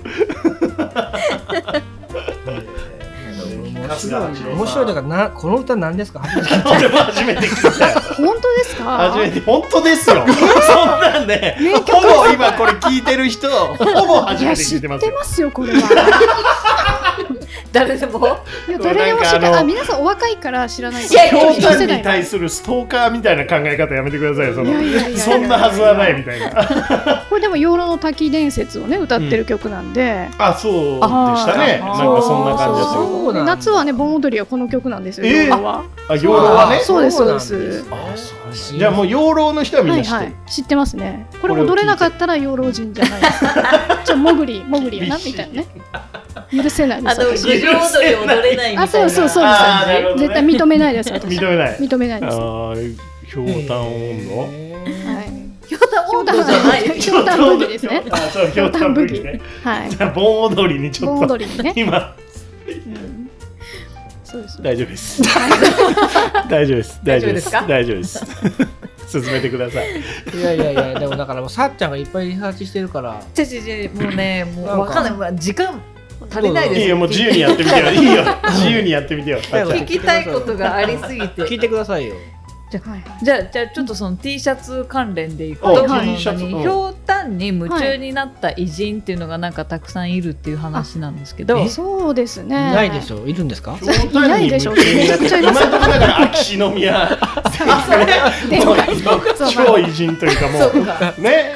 [3.89, 6.19] 面白い面白いだからなこの歌何ですか？
[6.19, 7.41] 初めて聞いた俺も 初めて。
[7.47, 11.57] 聞いたよ本当ですか初めて本当ですよそんなんで、
[11.91, 13.75] ほぼ今これ聞いてる人ほ
[14.07, 15.11] ぼ初めて聞いてますよ。
[15.11, 15.79] てますよこれは
[17.71, 18.27] 誰でも？
[18.67, 21.05] いや誰でも知ってなんかあのあ皆さんお若いから知らない。
[21.05, 24.69] いやいや京丹一世代に対するストーカーみたいな考え方やめてくださいよその。
[24.69, 25.19] いやいやいやいや。
[25.19, 27.25] そんなはずはないみたいな。
[27.29, 31.79] これ でも養老の滝伝説をね歌ってる曲なんで、あそうでしたね。
[31.79, 33.55] なんかそんな感じですそうよそうなんだ。
[33.55, 35.43] 夏はね盆踊りはこの曲なんですよ、えー。
[35.45, 35.83] 養老は。
[36.09, 36.79] あ養老はね？
[36.79, 37.85] そうですそうです。
[37.91, 41.27] あそうじゃあもう養老の人はみんはない知ってる、はい知ってますね。
[41.39, 43.45] これ踊れなかったら養老人じゃないです
[44.05, 45.67] ちょもぐりもぐりやなみたいなね
[46.51, 48.81] 許せないであの郡上踊り踊れないみたいな。
[48.83, 50.21] あそうそうそうあーなるほどね。
[50.21, 51.37] 絶対認めないです私。
[51.37, 51.77] 認めない。
[51.79, 52.37] 認めないあです。
[52.37, 55.39] はーひょうたん温い。
[55.67, 56.81] ひょうたん温度じゃない。
[56.99, 58.03] ひょうたんブギですね。
[58.09, 59.39] 度あそうひょうたんブギね。
[59.63, 59.89] はい。
[59.89, 61.33] じゃあ盆踊りにちょ盆っと。
[61.35, 62.15] 踊りにね、今。
[62.67, 63.29] うん。
[64.23, 64.61] そうです。
[64.61, 65.21] 大丈夫です。
[66.49, 66.99] 大丈夫です。
[67.03, 67.51] 大丈夫です。
[67.51, 68.25] 大丈夫です
[69.07, 69.87] 進めてください。
[70.37, 73.19] いやいやいやでもだからもうさっちゃんがいっぱいリサーチしてるから。
[73.33, 75.35] ちょちょちょもうねもうわかんない。
[75.35, 75.81] 時間
[76.29, 76.81] 足りないです。
[76.81, 77.91] いいよもう自由にやってみてよ。
[77.91, 78.23] いいよ。
[78.49, 79.39] 自由にやってみてよ。
[79.39, 81.41] 聞きたいことがありすぎて。
[81.43, 82.15] 聞いてくださいよ
[82.77, 97.17] はいじゃあじゃあちょっとその T シャツ関連でいくおと、はいひょうたんに夢中になった偉人っていうのがなんかたくさんいるっていう話なんですけど、そうですいねないでしょいるんですかひょうたんに夢中になって今のところだから秋篠宮。
[98.49, 98.59] で
[99.51, 101.53] 超偉人というかもそうね。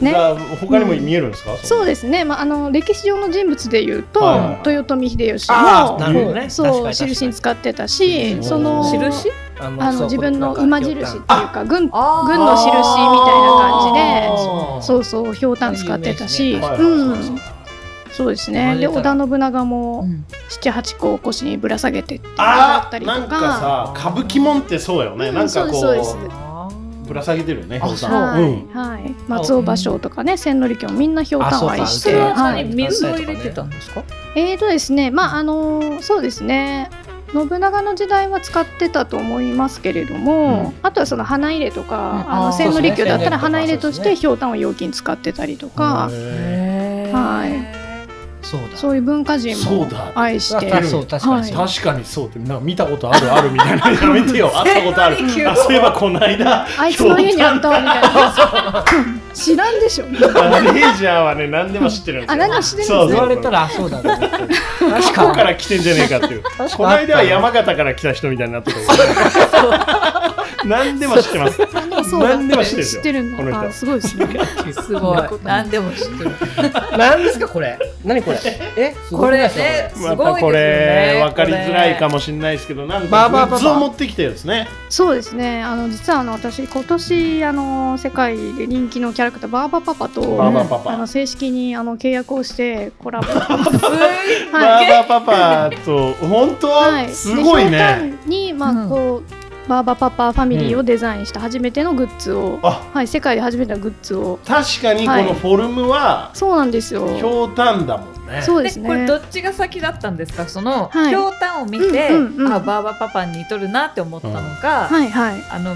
[0.00, 0.14] ね。
[0.60, 1.56] 他にも見えるんですか？
[1.58, 4.68] そうですね、まあ、あの歴史上の人物でいうと、はい。
[4.70, 6.48] 豊臣秀吉もね。
[6.48, 8.42] そう印に使ってたしうん。
[8.42, 9.30] その印？
[9.66, 17.40] ああの自分の馬印っていうか軍軍の印みたいな感じでそうそうひょうたん使ってたし、うん。
[18.12, 18.76] そうですね。
[18.76, 20.24] で織田信長うもん。
[20.48, 25.34] 七八個を腰にぶら下げてってあったりとあーなんかかさ歌舞伎もんってそうよね、うん。
[25.34, 26.36] なんかこそうですそううです。
[27.08, 28.68] ぶら下げてるよねはい、うん。
[28.72, 34.02] はい、松尾芭蕉とかね千利休もみんなひょうたんを愛しそれはては水を入れてたんですか、
[34.36, 36.90] えーとですねまああのそうですね
[37.34, 42.32] 信長の時代は使ってたと思いますけれども、あとはその花入れとか、うん。
[42.32, 47.48] あの千利休だったら花入れとしてひょうたんを容器に使ってたりとか、へは
[47.80, 47.83] い
[48.44, 48.76] そうだ。
[48.76, 50.12] そういう文化人もそうだ。
[50.14, 50.72] 愛して。
[50.72, 51.44] あそう確かに。
[51.46, 54.50] そうー確かにそうってなんか見たことあるあるみたいなやめてよ。
[54.54, 55.16] 会ったことある。
[55.48, 56.66] あそういえばこの間。
[56.78, 58.84] あいつの家にあったわみたいな。
[59.34, 60.06] 知らんでしょ。
[60.06, 62.32] マネージャーはね何でも知ってるんですよ。
[62.34, 63.08] あ何でも知ってるんですねそうそう。
[63.08, 63.90] 言われたらあそう。
[63.90, 66.42] だと思って確ここから来てんじゃねえかっていう。
[66.42, 68.78] かこの間は山形から来た人みたいになってた
[70.64, 71.58] 何でも知ってます。
[72.18, 73.36] 何でも知ってる知ってるんだ。
[73.38, 73.68] この人。
[73.68, 74.26] あすごいですね。
[74.72, 75.22] すごい。
[75.42, 76.30] 何でも知ってる。
[76.96, 77.78] 何ですかこれ？
[78.04, 78.33] 何これ？
[78.76, 79.42] えすごこれ。
[79.42, 84.68] ねすごいですよまたこれね分かりづらいかもしれないですけどなんかバーバーパパグッズを持ってきてですね。
[84.88, 85.62] そうですね。
[85.62, 90.90] あの実はあの私今年あの世界で人気のキャラクターバーバパパとバーバーパパ。
[90.92, 93.26] あの正式にあの契約をしてコラボ。
[93.26, 93.48] バー
[94.52, 96.68] バーパパと本当？
[96.68, 98.16] はい、すごいね。
[98.26, 98.88] んに、まあうん。
[98.88, 102.82] こうバーバパパファミリーをデザインした初めてのグッズを、あ。
[102.92, 104.38] はい、世界で初めてのグッズを。
[104.46, 107.08] 確かにこのフォルムはそうなんですよ。
[107.16, 108.42] ひょうたんだもんね。
[108.42, 108.88] そうですね。
[108.88, 110.46] これどっちが先だったんですか？
[110.46, 111.08] そのはい。
[111.08, 115.42] ひょうたんを見て、うんうんうんあバーバパパに似とるなって思ったのか、はいはい。
[115.50, 115.74] あの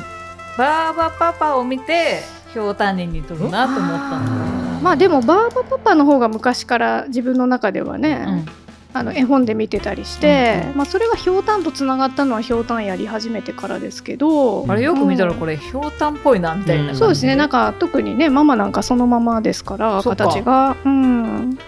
[0.59, 2.21] バーバパパを見て
[2.53, 8.47] ひょうたんに似とるなと思ったのか、まあでもバーバパパの方が昔から自分の中ではね、うん
[8.99, 17.37] あの絵本で見てたりして、まあ、それがひょうたんとつながったのはひょうたんやり始めてからですけど、あれよく見たらこれひょうたんっぽいなみたいな感じ、そうですね。
[17.37, 20.27] なんか特にねママなんかそのままですからそうか。
[20.27, 20.77] 形が。
[20.85, 21.59] うん。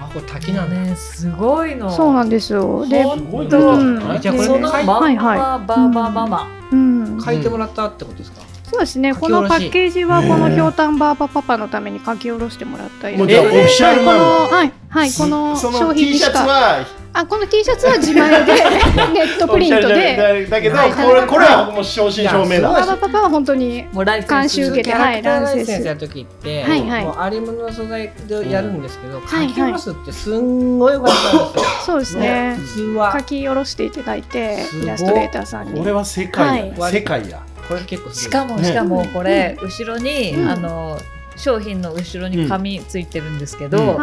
[0.00, 0.94] あこれ滝なんだね。
[0.94, 1.90] すごいの。
[1.90, 2.86] そうなんですよ。
[2.86, 3.98] で、すごいうん。
[4.08, 8.37] ねじゃあこれそのまんま、はいはいバーバママ、うん、書いてもらったってことですか？
[8.70, 9.14] そうですね。
[9.14, 14.18] このパッケージはこのひょうたんバーバパパのために書き下ろしてもらったもうじゃあオフィシャルこなの？
[14.18, 16.86] のはいはいこの商 T シャツ品にしかは？
[17.14, 18.52] あこの T シャツは自前で
[19.12, 20.46] ネットプリントで。
[20.48, 22.68] だけどはいこれこれはもう正真正銘だ。
[22.70, 23.86] バーバパパは本当に
[24.28, 27.04] 監修受けてランセンスやる時って、はいはい。
[27.04, 31.64] もうありものの素材でやるんですけど、い書き下ろすってすんごい良かったんですよ。
[31.86, 32.56] そうですね。
[32.60, 33.16] 普通は。
[33.18, 35.80] 書き下ろしていただいてイラストレーターさんに。
[35.80, 36.92] これは世界やはい。
[36.92, 40.48] 世界やこれ結構すしかもしかもこれ後ろに、うん。
[40.48, 40.98] あの
[41.36, 43.96] 商品の後ろに紙ついてるんですけど、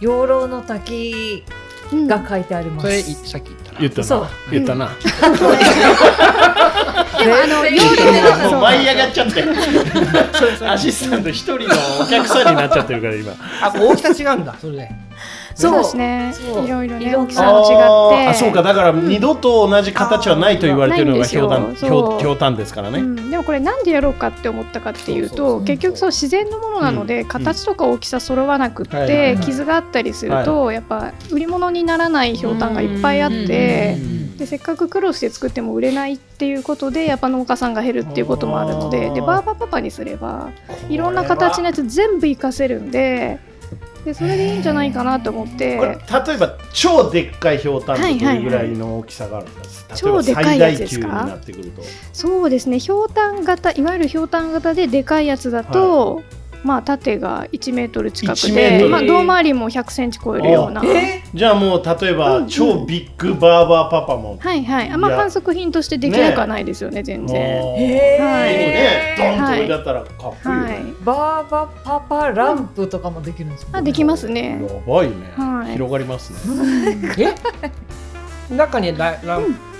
[0.00, 1.42] 養老の滝
[1.92, 2.06] うん。
[2.06, 2.86] が書いてあります。
[2.86, 3.80] これいさっき言ったな。
[3.80, 4.20] 言ったそう。
[4.22, 4.90] な言ったな。
[7.18, 9.42] で もあの養老のもう舞い上がっちゃって。
[10.58, 11.66] そうアシスタント一人の。
[12.00, 13.32] お客さんになっちゃってるから今。
[13.62, 14.90] あ大きさ違うんだそれで。
[15.54, 15.78] そう。
[15.78, 16.34] ですね。
[16.64, 18.28] いろいろね色大きさも違って。
[18.28, 18.62] あそうか。
[18.62, 22.36] だから二度と同じ形はないと言われてるのがひょうたんひょう。
[22.36, 22.98] たんですからね。
[23.00, 29.44] うん、でもこれなんでやろうかって思ったかっていうとそうそうそう結局そう自然のものなので、形とか大きさ揃わなくって、はいはいはい。
[29.44, 33.96] 傷があったりすると、やっぱ売り物にならないひょうたんがいっぱいあって、
[34.38, 40.50] でせっかく苦労して作っても売れないっていうことでやっぱ農家さんが減るっていうこともあるのででバーバパパにすれば
[40.88, 43.38] いろんな形のやつ全部活かせるんで
[44.04, 51.06] でそれでいいんじゃないかなと思っこれて例えば超でっかいひょうたんってどれぐらいの大きさがあるんですか、超でかいやつですか？
[51.06, 51.82] 級になってくると。
[52.12, 52.78] そうですね。
[52.80, 56.22] ひょうたん型いわゆるひょうたん型ででかいやつだと、
[56.62, 58.88] まあ縦が1メートル近く1メートで、ル。
[58.90, 60.82] まあ、胴回りも100センチ超えるような。
[61.34, 65.18] じゃあもう例えば、うん超ビッグバーバーパパも、はいはい、あまあいや。
[65.18, 67.40] 反則品としてできなくはないですよね全然。
[67.40, 74.60] へはいねドンと置いてあったらかっこいいはい、バーバパパランプとかもできるんですか、あできますね。
[74.62, 75.72] やばいね、はい。
[75.72, 76.98] 広がりますね。
[78.50, 78.54] え？
[78.54, 79.71] 中にラランど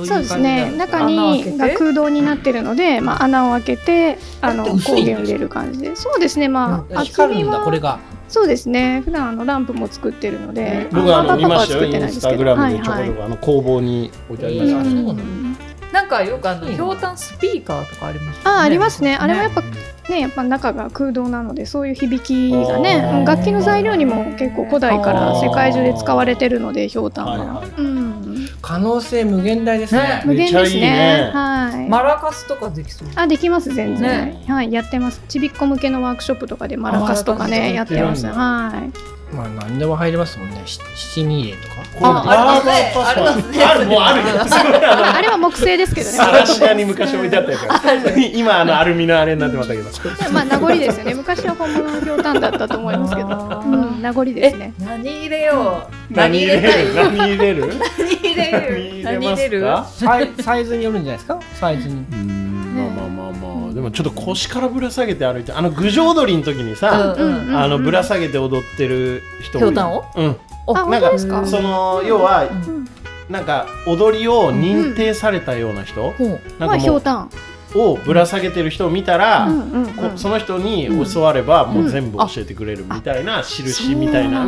[0.00, 0.72] ういう感じそうですね。
[0.76, 5.96] 中にが空洞になってるので、まあ、穴を開けてあの光源を入れる感じで。
[5.96, 6.48] そうですね。
[6.48, 7.98] まあ厚光るんだみはこれが。
[8.28, 9.02] そうですね。
[9.04, 10.88] 普段あのランプも作ってるので。
[10.90, 11.84] 僕はあの見ましたよ。
[11.84, 12.84] インスタグラムではいはい。
[12.84, 15.52] ちょこちょこあの工房に置いてありました
[15.92, 19.16] なんかよくあのうんひょうたんスピーカーとかありますあありますね。
[19.16, 19.60] あれもやっぱ
[20.08, 27.68] ねやっぱ中が空洞なのでそういう響きがね楽器の材料にも結構古代から世界中で使われてるのでひょうたんは、はいはい。
[27.76, 28.21] うん、
[28.60, 30.02] 可能性無限大ですね。
[30.02, 30.22] ね。
[30.24, 31.30] 無限ですね。
[31.32, 33.08] はい、マラカスとかできそう。
[33.14, 34.44] あできます全然、ね。
[34.48, 35.22] はいやってます。
[35.28, 38.26] ちびっこ向けのワークショップとかでマラカスとかあねやってます。
[38.26, 39.34] はい。
[39.34, 40.60] まあ何でも入りますもんね。
[40.66, 41.82] し七二零とか。
[42.04, 42.92] あありますね。
[42.94, 45.16] バーバーパパあるもうある。
[45.16, 46.16] あれは木製ですけどね。
[46.16, 47.62] さらし屋に昔置いてあったやつ。
[47.62, 49.88] が 今あのアルミのあれになってましたけど。
[50.32, 51.14] まあ名残ですよね。
[51.14, 53.28] 昔は本物のひょうたんだったと思いますけど、
[53.64, 54.74] うん、名残ですね。
[54.80, 56.14] え何入れよう。
[56.14, 56.94] 何入れる？
[56.94, 57.72] 何入れる？
[58.34, 61.40] 何入れる何入れ何入れるサイズによるんじゃないですか？
[61.54, 61.94] サイズに。
[61.94, 62.74] うん。
[62.76, 70.04] まあまあまあまあでもちょっと腰からぶら下げて歩いてあの郡上踊りの時にさ、あのぶら下げて踊ってる人ひょうたんを？
[70.66, 72.88] なんかその要はうん。
[73.30, 76.12] なんか踊りを認定されたような人、
[76.58, 77.30] なんかひょうたん。
[77.74, 79.48] をぶら下げてる人を見たら、
[80.16, 84.44] その人に教わればもう全部教えてくれるみたいな印みたいな、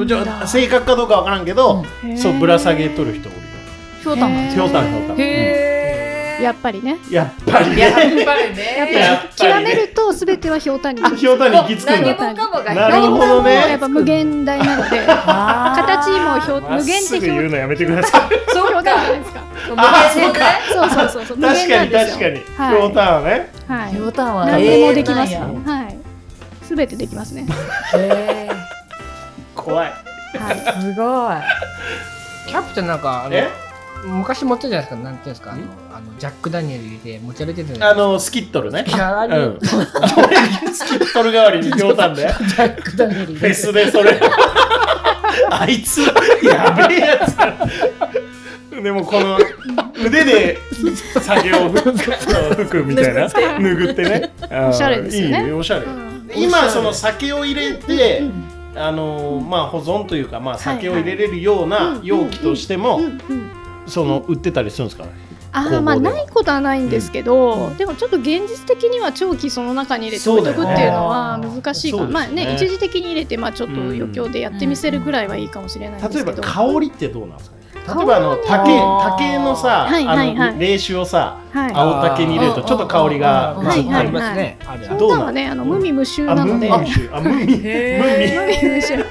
[0.47, 3.33] 正確かどうかわからんけど、そうぶら下げとる人お
[4.05, 5.21] ひょうたんなんですひょうたんひょうたん。
[5.21, 5.25] へ
[6.41, 6.99] えやっぱりね。
[7.11, 8.11] やっぱりやっぱね。
[8.17, 8.35] りや
[8.85, 13.55] っやっぱり極めるとすべてはひょうたんにひょうたんに行き着くん何もだかもがなるほどね。
[13.55, 18.21] 何もやっぱ無限大なので形もひょう無限すぐってひょう言うのやめてください
[18.53, 18.73] そうか。
[18.73, 19.41] ひょうたんじゃないですか。
[19.77, 21.37] あ無限でねそうそうそうそう。
[21.39, 23.53] 無確かに確かに、はいひょうたんはね。
[23.69, 23.91] はい。
[23.93, 25.97] ひょうたんは何でもできますはい。
[26.67, 27.47] すべてできますね。
[27.95, 28.51] へ
[29.55, 29.87] 怖い。
[29.87, 29.93] は
[30.53, 30.57] い。
[30.57, 32.51] ーすごい。
[32.51, 33.49] キャプテンなんかあのえ？
[34.05, 35.03] 昔持ってたじゃないですか。
[35.03, 35.53] なんていうんですか。
[35.53, 35.63] あの
[35.97, 38.83] あのジャックダニエル入れて持ち歩いてたじゃないあのスキットルね。
[38.83, 39.21] ですか。
[39.21, 39.59] あれうん。
[39.63, 42.23] スキットル代わりにひょうたんで。
[42.23, 43.55] ジャックダニエル入フェ。
[43.55, 44.21] スでそれ。
[45.51, 46.01] あいつ。
[46.43, 47.37] やべえやつ。
[47.37, 47.55] だ
[48.83, 49.39] でもこの
[50.05, 50.59] 腕で
[51.21, 53.27] 酒を吹くみたいな。
[53.27, 54.03] 拭って。
[54.03, 54.33] ね。
[54.69, 55.45] おしゃれですよね。
[55.45, 56.31] いいおしゃれ、うん。
[56.35, 58.23] 今その酒を入れて、
[58.75, 63.01] あのーまあ保存というかまあ酒を入れれるような容器としても、
[63.87, 65.05] その売ってたりするんですか？
[65.05, 65.11] ね
[65.57, 72.13] あまあないことはないんですけど、でもちょっと現実的には長期その中に入れて置いとくっていうのは難しいかそうだよね。
[72.13, 77.63] まあね一時的に入れてまあちょっと余興でやってみせるぐらいはいいかもしれないんで例えばすけど、香りってどうなんですかね？
[77.75, 80.49] 例えばあの竹竹のさ、はいはいはい。
[80.49, 81.73] あの冷酒をさはい。
[81.73, 84.59] 青竹に入れるとちょっと香りがうんはいはいますね。
[84.99, 87.31] どうなはねあの無味無臭あなので無味あ無
[88.83, 89.07] 臭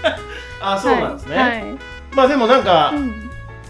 [0.62, 1.78] あそうなんですね、
[2.14, 3.23] まあでもなんか、うん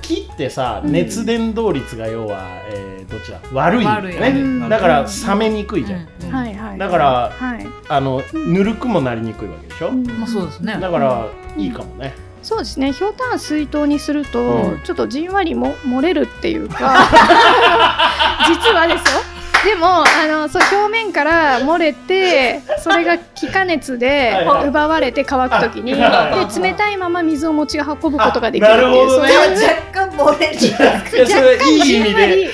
[0.03, 0.91] 木ってさうん。
[0.91, 3.39] 熱伝導率が要は、えーどっちだ？
[3.51, 4.69] 悪い悪いね、うん。
[4.69, 6.31] だから冷めにくいじゃん、うん。
[6.31, 6.77] はいはい。
[6.77, 7.67] だからはい。
[7.89, 10.05] あのぬるくもなりにくいわけでしょ、うん。
[10.07, 10.77] まあそうですね。
[10.79, 12.91] だからいいかもね、そうですね。
[12.91, 14.81] ひょうたん水筒にすると、うん。
[14.83, 16.75] ちょっとじんわりも漏れるっていうか
[18.47, 19.21] 実はですよ
[19.63, 24.33] でもあのそう表面から漏れてそれが気化熱で
[24.67, 26.53] 奪われて乾くときにあはい。
[26.53, 29.29] で冷たいまま水を餅が運ぶことができるっていうあなるほどね。
[29.29, 29.63] そういう。
[29.63, 30.59] 若干漏れる。
[31.41, 32.49] れいい意味で。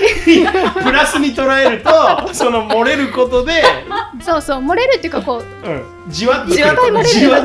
[0.83, 3.63] プラスに捉えるとその漏れることで、
[4.21, 6.75] そうそう漏れるっていうかこううん、じわっとじわ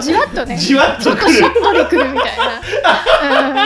[0.01, 0.57] じわっとね。
[0.57, 1.33] じわっとくる。
[1.33, 3.57] しっとりくるみたいな、うん、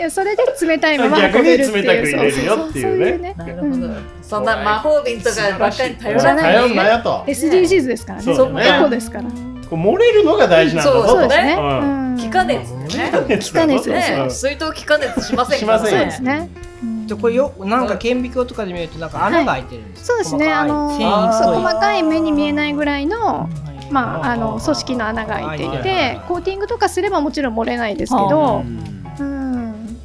[0.00, 3.34] いやそれで冷たいまま運べるっていう逆に冷たく入れるよっていうね。
[3.36, 3.46] そそそそう。
[3.46, 3.66] ねなるほど。
[3.66, 4.21] うん。
[4.32, 6.56] そんな魔法瓶とかばっかり頼じゃならないい。
[6.56, 8.24] 頼んなよと SDGs ですからね。
[8.24, 9.24] そうだねエコですから。
[9.24, 10.92] こう漏れるのが大事なんだ。
[10.92, 11.20] ぞとそう。
[11.20, 12.88] そうですね、気化熱ね。
[13.40, 16.50] 気化熱ですね、水筒気化熱しませんからしませんそうですね、
[16.82, 17.06] うん。
[17.06, 20.06] じゃあこれよなんか顕微鏡とかで見るとなんか穴が開いてるんです。
[20.06, 20.50] そうですね。
[20.50, 23.48] あの細かい目に見えないぐらいのは
[23.88, 23.92] い。
[23.92, 29.98] まああの組織の穴が開いていてコーティングとかすればもちろん漏れないですけはどう、んうん、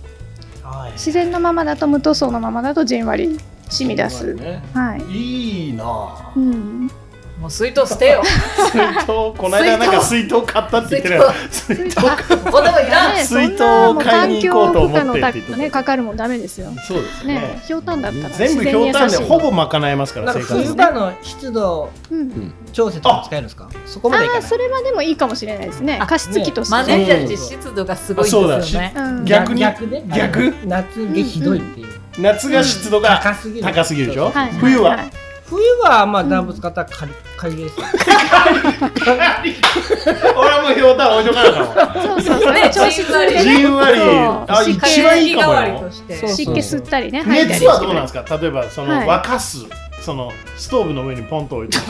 [0.63, 0.91] はい。
[0.93, 3.39] 自然のままだと無塗装のままだとじんわり
[3.69, 4.63] 染み出す、ね。
[4.73, 5.83] はい、いいな。
[5.83, 6.87] ぁうん、
[7.39, 8.23] もう水筒捨てよ。
[8.71, 11.99] 水筒この間なんか水筒買ったって言ってるよ水筒。
[12.53, 13.15] おでもいらん。
[13.15, 16.71] ね水筒そんなもう買いに行こうと思って環境負荷のたってねかかるもんダメですよ。
[16.87, 17.35] そうですね。
[17.35, 18.35] ね、ひょうたんだったら。
[18.35, 23.69] 全部ひょうたんでほぼ賄えますからなんか生活冬場の湿度うん、調節とか使えるんですか？
[23.85, 24.41] そこまでいかない。
[24.41, 25.99] ああそれはでもいいかもしれないですね。
[26.01, 26.71] あ加湿器として。
[26.71, 26.97] マね。
[26.97, 28.93] ネージャーって湿度がすごいんですよね。
[28.95, 29.25] うん。
[29.25, 29.61] 逆に？
[29.61, 30.03] 逆ね。
[30.07, 30.53] 逆？
[30.65, 31.86] 夏でひどいっていう
[32.17, 33.65] 夏が湿度が高すぎる。
[33.65, 34.31] 高すぎるでしょ？
[34.31, 34.51] はい。
[34.53, 34.95] 冬は？
[34.95, 35.11] い。
[35.45, 37.75] 冬はまあ暖房使ったら仮仮です。
[37.79, 37.87] 俺
[40.49, 42.03] はもうひょうたん置いとかなあかんわ。
[42.03, 42.53] そうそうそう。
[42.53, 43.41] ね調子でね。
[43.43, 44.01] じんわり。
[44.01, 45.59] あ湿気一番いいかもよ。
[45.59, 46.15] 代わりとして。
[46.17, 47.23] そう湿気吸ったりね。
[47.25, 48.25] 熱はどうなんですか？
[48.37, 49.07] 例えばそのはい。
[49.07, 49.59] 沸かす
[50.01, 51.77] そのストーブの上にポンと置いて。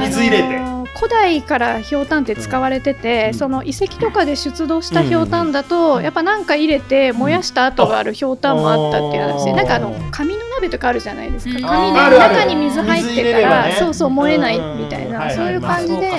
[0.00, 0.58] 水入れて
[0.98, 9.56] 古代からひょうたんって使われてて、その遺跡とかで出土したひょうたんだと、やっぱなんか入れて燃やした跡があるひょうたんもあったっていう話で、うん。
[9.56, 11.56] なんかあの紙の鍋とかあるじゃないですか。
[11.56, 11.62] うん。
[11.62, 13.76] 紙で中に水入ってたら、ね。
[13.78, 15.12] そうそう燃えないみたいうん。
[15.12, 16.10] な、そういう感じで、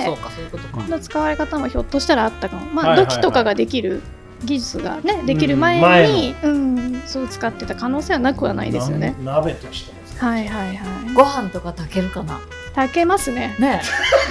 [0.88, 2.66] の使われ方もひょっとしたらあったかも。
[2.72, 4.00] まあ土器とかができる
[4.44, 9.14] 技術がねできる前に、うん、そう使ってた可能性はなくはないですよね。
[9.22, 11.14] な鍋としてもはいはいはい。
[11.14, 12.38] ご飯とか炊けるかな？
[12.74, 13.56] 炊けますね。
[13.58, 13.82] ね。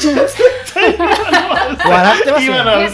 [1.83, 2.53] 笑ってますよ。
[2.53, 2.91] 今の笑っ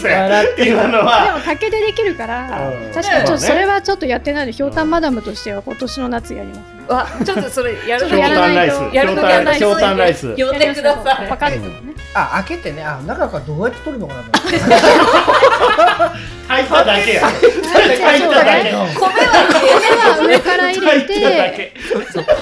[0.56, 0.72] てる。
[0.72, 2.92] 今のではも竹でできるからうん。
[2.92, 3.48] 確かにちょっとね。
[3.48, 6.58] それはちょっとやってないのでひょうたんマダムとしては今年の夏やります。
[6.58, 9.58] ねわ、ちょっとそれやるちょっとやらないとひょうたんライス。
[9.58, 10.34] ひょうたんライス。
[10.36, 11.28] 呼んでください。
[11.28, 12.82] 分かるけどねあ開けてね。
[12.84, 14.68] あ中からどうやって取るのかな炊いた
[16.84, 18.96] だけや炊だけ米は
[19.60, 21.14] 米は上から入れて
[21.56, 21.72] け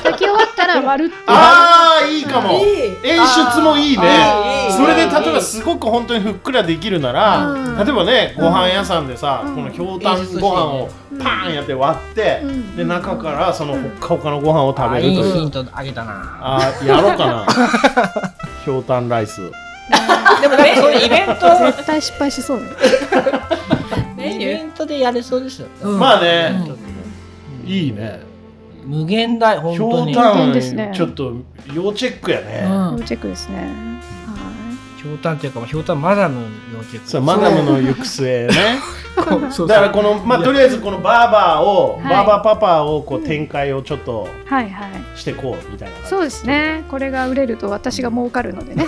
[0.03, 2.61] 炊き終わったら割るってああいいかも。
[3.05, 4.69] 演出もいいね。
[4.77, 7.77] それで例えばすごく本当にふっくらできるなら、うん。
[7.77, 9.55] 例えばねご飯屋さんでさ、うん。
[9.57, 12.77] このひょうたんご飯をパーンやって割って、うん。
[12.77, 16.39] で中からそのほっかほかのご飯を食あべるという、ヒントあげたな。
[16.41, 17.47] あーやろうかな。
[18.65, 19.51] ひょうたんライス。
[20.41, 21.35] でもなんかそういうイベント。
[21.59, 22.73] 絶対失敗しそう だよ
[24.25, 25.99] イベントでやれそうですようん。
[25.99, 26.53] まあね、
[27.65, 28.21] いいね。
[28.85, 30.09] 無限大本ひ当に。
[30.09, 30.93] ょうたん本当ですね。
[30.95, 31.33] ちょっと
[31.73, 32.99] 要チェックやね、うん。
[32.99, 33.59] 要チェックですね。
[33.59, 33.94] は
[35.05, 38.79] ひょうたんっていうかひょうたんマダム要チェックそうマダムの行く末ね
[39.17, 39.41] だか
[39.83, 48.87] らこのまあとりあえずこのバーバーを、はいバーバーパパをこう展開をちょっとはいはいしてこうみたいなそうですねこれが売れると私が儲かるのでね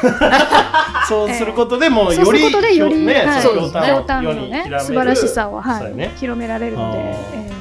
[1.06, 7.55] そうすることでもうそうするよりことでよりね、はいそのひょうたんのね素晴らしさをはいね広められるのでえー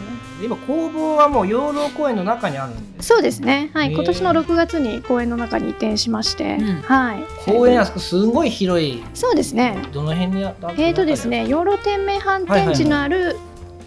[0.46, 3.72] 今工房はもう養老公園の中にあるんですそうですね。
[3.74, 6.82] はい、今年の6月に公園の中に移転しまして、うん。
[6.82, 7.24] はい。
[7.46, 9.04] 公園あそこすごい広い。
[9.14, 9.82] そうですね。
[9.92, 13.38] どの辺にあったえーとですね、養老天命反転地のある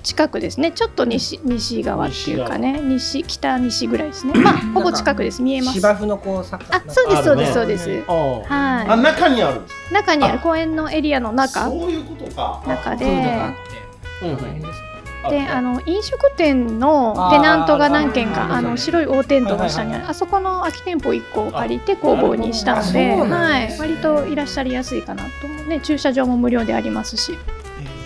[0.02, 0.72] 近くですね。
[0.72, 4.34] ちょっと西西側っていうかね、西北西ぐらいですね。
[4.34, 5.42] まあほぼ近くです。
[5.42, 5.74] 見えます。
[5.74, 8.04] 芝生のこうさあ、そうですそうですそうです。
[8.09, 9.94] あーあは中にあるんですい。
[9.94, 11.66] 中にある公園のエリアの中。
[11.68, 12.62] そういうことか。
[12.66, 13.04] 中で。
[13.04, 14.28] フードがあって。
[14.28, 14.36] うん。
[14.36, 14.88] 大変ですね
[15.31, 20.09] で、あの飲食店のテナントが何軒かあの白い大テントの下にある。
[20.09, 25.66] あそこの空き店舗1個を借りて工房にしたのあで、はい、割といらっしゃりやすいかなと思う。
[25.66, 25.81] ね。
[25.81, 27.39] 駐車場も無料でありますし。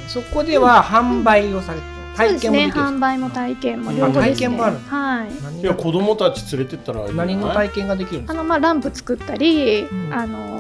[0.08, 1.92] そこでは販売をされて。
[2.14, 2.74] 体験もできる。
[2.74, 4.22] 販売も体験もうん両方ですね。
[4.22, 5.28] あ体験もあるはい。
[5.42, 8.40] 何いや子供たち連れてったら何の体験ができるんですか？
[8.40, 10.12] あのまあランプ作ったり、ん。
[10.12, 10.51] あの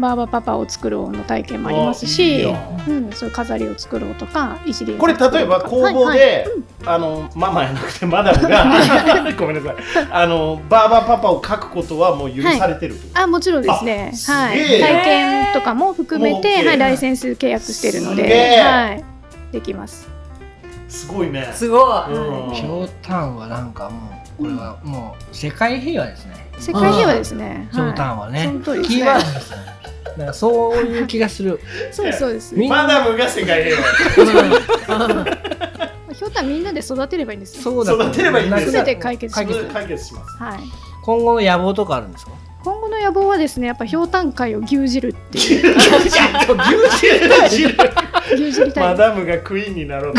[0.00, 2.56] バーバパパを作ろうの体験もありますしあいいよ。
[2.88, 6.46] うん、そういう飾りを作ろうとか一輪これ例えば工房で、はいはい。
[6.86, 10.08] あのママやなくてマダムがごめんなさい。
[10.10, 14.12] あのバーバパパを描くことはもう許されてるってことあもちろんですね。
[14.26, 14.58] はい。
[14.80, 18.26] 体験とかも含めて、OK はい、ライセンス契約してるのすげえ。
[18.28, 19.04] で、はい、
[19.52, 20.08] できます。
[20.88, 21.50] すごいね。
[21.52, 22.12] すごい。
[22.12, 22.54] うん。
[22.54, 26.50] ひょうたんはなんかもうこれはもう世界平和ですね。
[26.58, 28.44] 世界平和ですね、ひょうたんはね。
[28.44, 28.96] その通りですね。
[28.98, 29.56] キーワードですね
[30.16, 31.60] なんかそういう気がする。
[31.92, 32.54] そうですそうです。
[32.54, 33.82] み マダムが世界平和。
[36.12, 37.62] ひょうたんみんなで育てればいいんですよ。
[37.62, 38.72] そうだ育てればいいんですよ。
[38.72, 39.64] 全て解決します。
[39.72, 40.42] 解決します。
[40.42, 40.58] はい。
[41.02, 42.32] 今後の野望とかあるんですか？
[42.62, 45.76] 今後の野望はですねやっぱひょうたん界を牛耳るっていう。
[48.32, 48.80] 牛耳りたいです。
[48.80, 50.14] マダムがクイーンになろう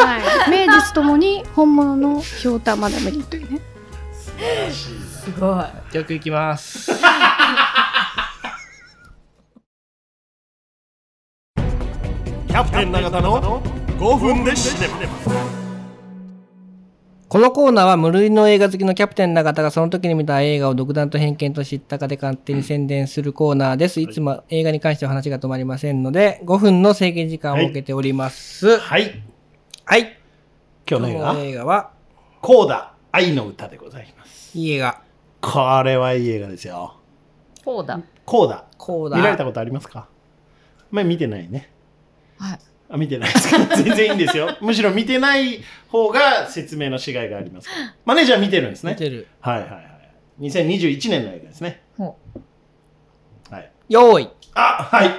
[0.00, 0.50] はい。
[0.50, 3.60] 名実ともに本物のひょうたんマダムにというね。
[4.12, 4.86] 素晴らしい。
[5.34, 5.64] すごい。
[5.92, 6.92] 曲いきます
[12.50, 14.94] キャプテン永田の5分でシネマ
[17.28, 24.00] このコーナーは無類の映画好きのキャプテン永田がその時に見た映画を独断と偏見と知ったかで勝手に宣伝するコーナーです。
[24.00, 28.78] いつも映画に関しては話が止まりませんので、5分の制限時間を設けております。
[28.80, 29.22] はい。
[29.84, 30.18] はい
[30.90, 31.34] 今今日の映画？
[31.44, 31.90] 映画は、
[32.40, 35.00] コーダ愛の歌でございますいい映画。
[35.40, 36.96] これはいい映画ですよ
[37.64, 38.00] こうだ。
[38.24, 39.18] コーダコーダ。
[39.18, 40.08] 見られたことありますか？
[40.90, 41.70] 前見てないね
[42.40, 42.58] はい。
[42.92, 43.58] あ見てないですか？
[43.76, 44.56] 全然いいんですよ。
[44.60, 47.68] むしろ見てない方が説明のしがいがあります。
[48.04, 48.92] マネージャー見てるんですね。
[48.92, 49.28] 見てる。
[49.40, 49.82] はいはいはい。
[50.40, 51.82] 2021年の映画ですね。
[51.96, 52.16] ほ
[53.50, 53.70] はい。
[53.88, 54.28] 用意。
[54.54, 55.10] あはい。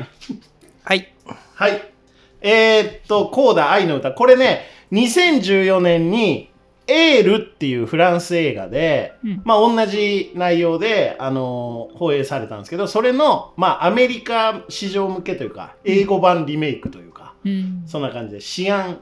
[0.84, 1.14] はい。
[1.56, 1.82] はい。
[2.42, 4.12] えー、っとコーダ愛の歌。
[4.12, 6.51] これね2014年に
[6.92, 17.84] エールっていうフランス映画で、うんまあ同じ内容で、あのー放映されたんですけどそれの、まあ、アメリカ市場向けというか英語版リメイクというか、うん。
[17.86, 19.02] そんな感じでシアン・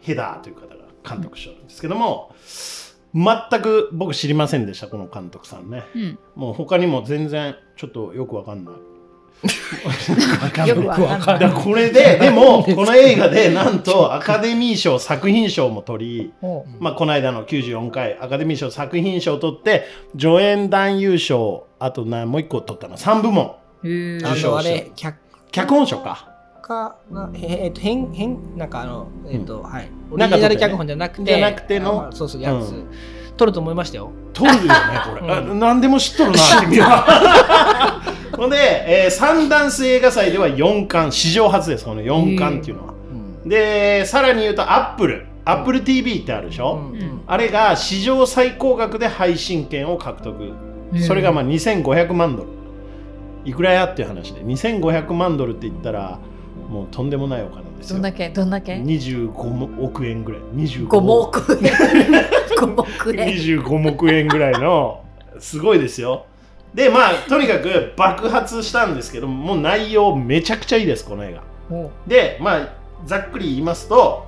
[0.00, 2.34] ヘダーという方が監督してるんですけども
[3.14, 6.18] 全く僕知りませんでしたこの監督さんねうん。
[6.34, 8.74] もう他にも全然ちょっとよくわかんない
[10.66, 11.50] よくわかんない。
[11.52, 19.84] これで でもこの映画でなんとアカデミー賞作品賞も取り、ほまあ、この間の94回アカデミー賞作品賞を取って
[20.18, 23.52] 助演男優賞あとなもう一個取ったの3部門。
[23.82, 25.18] 受賞の、あれ、脚
[25.52, 26.28] 脚本賞か。
[26.62, 29.88] 家が、えっと、変、変、なんかあの、えっと、はい。
[30.10, 32.08] オリジナル脚本じゃなくて、じゃなくての？
[32.08, 32.54] あそうそう、やつ。
[32.54, 32.90] うん。
[33.36, 34.10] 撮ると思いましたよ。
[34.32, 34.70] 取るよね
[35.08, 35.58] これ、あ うん。
[35.60, 38.02] 何でも知っとるな君は
[38.36, 42.94] ほんで、えー、サンダンス映画祭では4冠史上初ですこの4冠っていうのは、
[43.42, 43.48] うん。
[43.48, 45.26] でさらに言うとアップル。
[45.44, 47.00] アップル TV ってあるでしょ、うん。
[47.00, 47.22] うん。
[47.26, 50.52] あれが史上最高額で配信権を獲得。
[51.00, 52.48] それがまあ2500万ドル。
[53.44, 54.42] いくらやっていう話で。
[54.42, 56.18] 2500万ドルって言ったら
[56.68, 57.94] もうとんでもないお金ですよ。
[57.94, 58.28] どんだけ？
[58.30, 60.40] どんだけ？25億円ぐらい。
[60.56, 61.58] 25 5億。
[61.62, 61.72] 円。
[62.58, 63.28] 5億円。
[63.38, 65.04] 25億円ぐらいの
[65.38, 66.26] すごいですよ
[66.76, 71.42] でまあとにかく爆発したんですけどもう内容めちゃくちゃいいですこの映画。
[71.70, 72.68] ほでまあ
[73.06, 74.26] ざっくり言いますと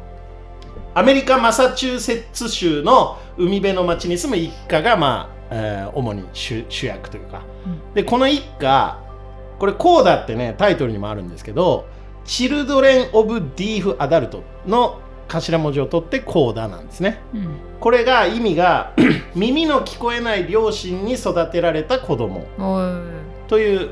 [0.95, 7.95] アメリカ・マサチューセッツ州の海辺の町に住む一家が、まあえー主に主主役というか、うん。
[7.95, 8.99] でこの一家
[9.59, 11.87] これコーダってねタイトルにもあるんですけど
[12.25, 17.39] チルドレン・オブ・ディーフ・アダルトの頭文字を取ってコーダなんですねう。
[17.39, 17.49] うん。
[17.81, 18.93] これが意味が
[19.37, 22.47] 耳の聞こえない両親に育てられた子供。
[23.47, 23.91] という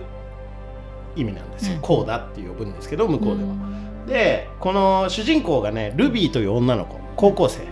[1.16, 7.62] 意味なんですよ、うんコーダって呼ぶんですけど向こうでは、んでこの主人公がねルビーという女の子高校生、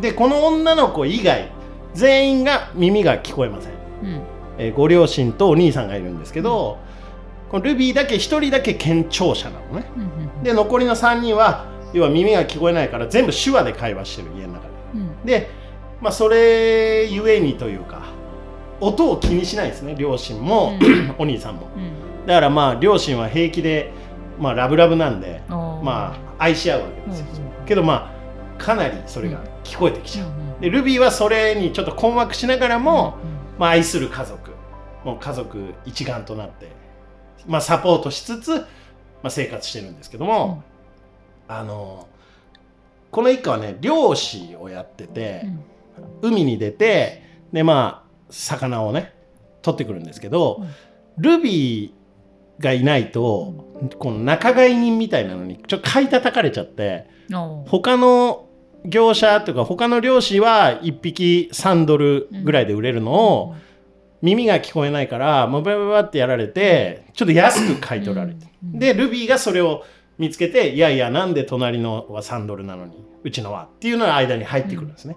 [0.00, 1.50] でこの女の子以外
[1.94, 3.72] 全員が耳が聞こえません、
[4.02, 4.20] うん。
[4.58, 6.78] えーご両親とお兄さんがいるんですけど、
[7.50, 10.42] このルビーだけ一人だけ健聴者なのねうん。
[10.42, 14.72] で残りの3人は要は耳が聞こえないから全部手話で会話してる家の中で。
[14.94, 15.26] うん。
[15.26, 15.50] で、
[16.00, 18.02] まあ、それゆえにというか
[18.80, 20.72] 音を気にしないですね両親も、
[21.18, 21.68] お兄さんも。
[21.76, 22.26] うん。
[22.26, 23.92] だからまあ両親は平気で、
[24.38, 27.26] まあ、ラブラブなんでまあ愛し合うわけですよ、
[27.66, 28.12] けどま
[28.58, 33.16] あかなりそれが聞こえてきちゃう、うんでルビーはそれにちょっと困惑しながらも、
[33.58, 34.52] まあ、愛する家族。
[35.04, 36.68] もう家族一丸となって、
[37.48, 38.64] まあ、サポートしつつ、ま
[39.24, 40.62] あ、生活してるんですけども、
[41.48, 42.08] あの
[43.10, 45.46] この一家はね漁師をやってて、
[46.22, 47.22] 海に出て
[47.52, 49.12] でまあ魚をね
[49.60, 50.64] 取ってくるんですけど、
[51.18, 53.66] ルビーがいないと、
[53.98, 57.06] この仲買人みたいなのにちょっと買い叩かれちゃって
[57.66, 58.46] 他の
[58.84, 63.54] 業者とか他の漁師は1匹3ドルぐらいで売れるのを、
[64.22, 69.84] 耳が聞こえないからもうバババってやられてちょっと安く買い取られて、でルビーがそれを
[70.22, 75.16] 見つけていやいやなんで隣のは3ドルなのにうちのはっていうのが間に入ってくるんですね、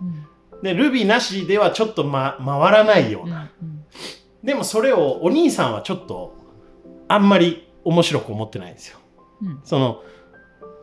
[0.64, 3.52] でルビーなしではちょっと、ま、回らないような、
[4.44, 6.34] でもそれをお兄さんはちょっと
[7.08, 8.98] あんまり面白く思ってないんですよ、
[9.44, 9.60] うん。
[9.64, 10.02] その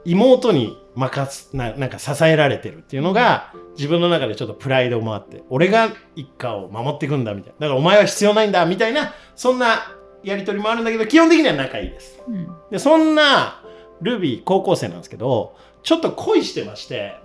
[0.05, 7.67] 妹に任すななんか支えられてるっていうのが自分の中でちょっとプライドもあって俺が一家を守っていくんだみたいな。
[7.67, 12.21] だからお前は必要ないんだみたいなそんなやり取りもあるんだけど基本的には仲いいです。
[12.29, 12.49] うん。
[12.71, 13.62] でそんな
[14.03, 17.17] ルビー高校生なんですけどちょっと恋してまして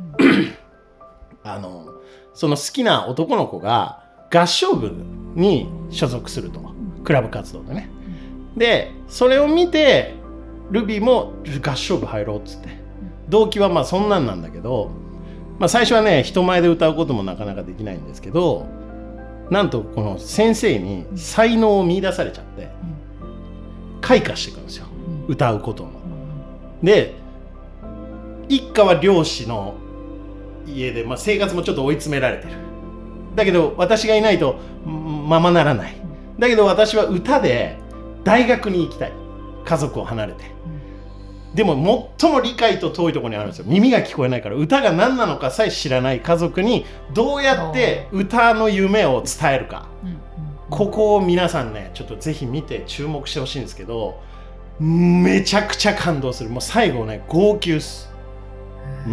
[1.43, 1.87] あの
[2.33, 4.03] その好きな男の子が
[4.33, 4.91] 合唱部
[5.35, 6.67] に所属すると。
[7.03, 7.89] クラブ活動でね。
[8.57, 10.15] でそれを見て
[10.71, 11.33] ルビーも
[11.65, 12.69] 合唱部入ろうっつって。
[13.29, 14.91] 動機はまあそんなんなんだけど、
[15.59, 18.65] まあ、最初はね人前で歌うこともなかなかできないんですけど
[19.49, 22.69] なんとこの先生に才能を見出されちゃって
[24.01, 24.87] 開花していくんですよ。
[25.27, 25.96] 歌うことの。
[26.83, 27.15] で
[28.49, 29.75] 一家は漁師の
[30.65, 32.51] 家で、まあ、生活もちょっと追い詰められてる。
[33.35, 35.95] だけど私がいないとんままならない。
[36.39, 37.77] だけど私は歌で
[38.23, 39.13] 大学に行きたい。
[39.65, 40.45] 家族を離れて。
[41.53, 43.65] でも最も理解と遠いところにあるんですよ。
[43.67, 44.55] 耳が聞こえないから。
[44.55, 46.21] 歌が何なのかさえ知らない。
[46.21, 49.87] 家族にどうやって歌の夢を伝えるか。
[50.69, 54.21] ここを皆さんねちょっとぜひ見て注目してほしいんですけど
[54.79, 56.49] めちゃくちゃ感動する。
[56.49, 58.09] もう最後ね号泣っす、
[59.07, 59.09] う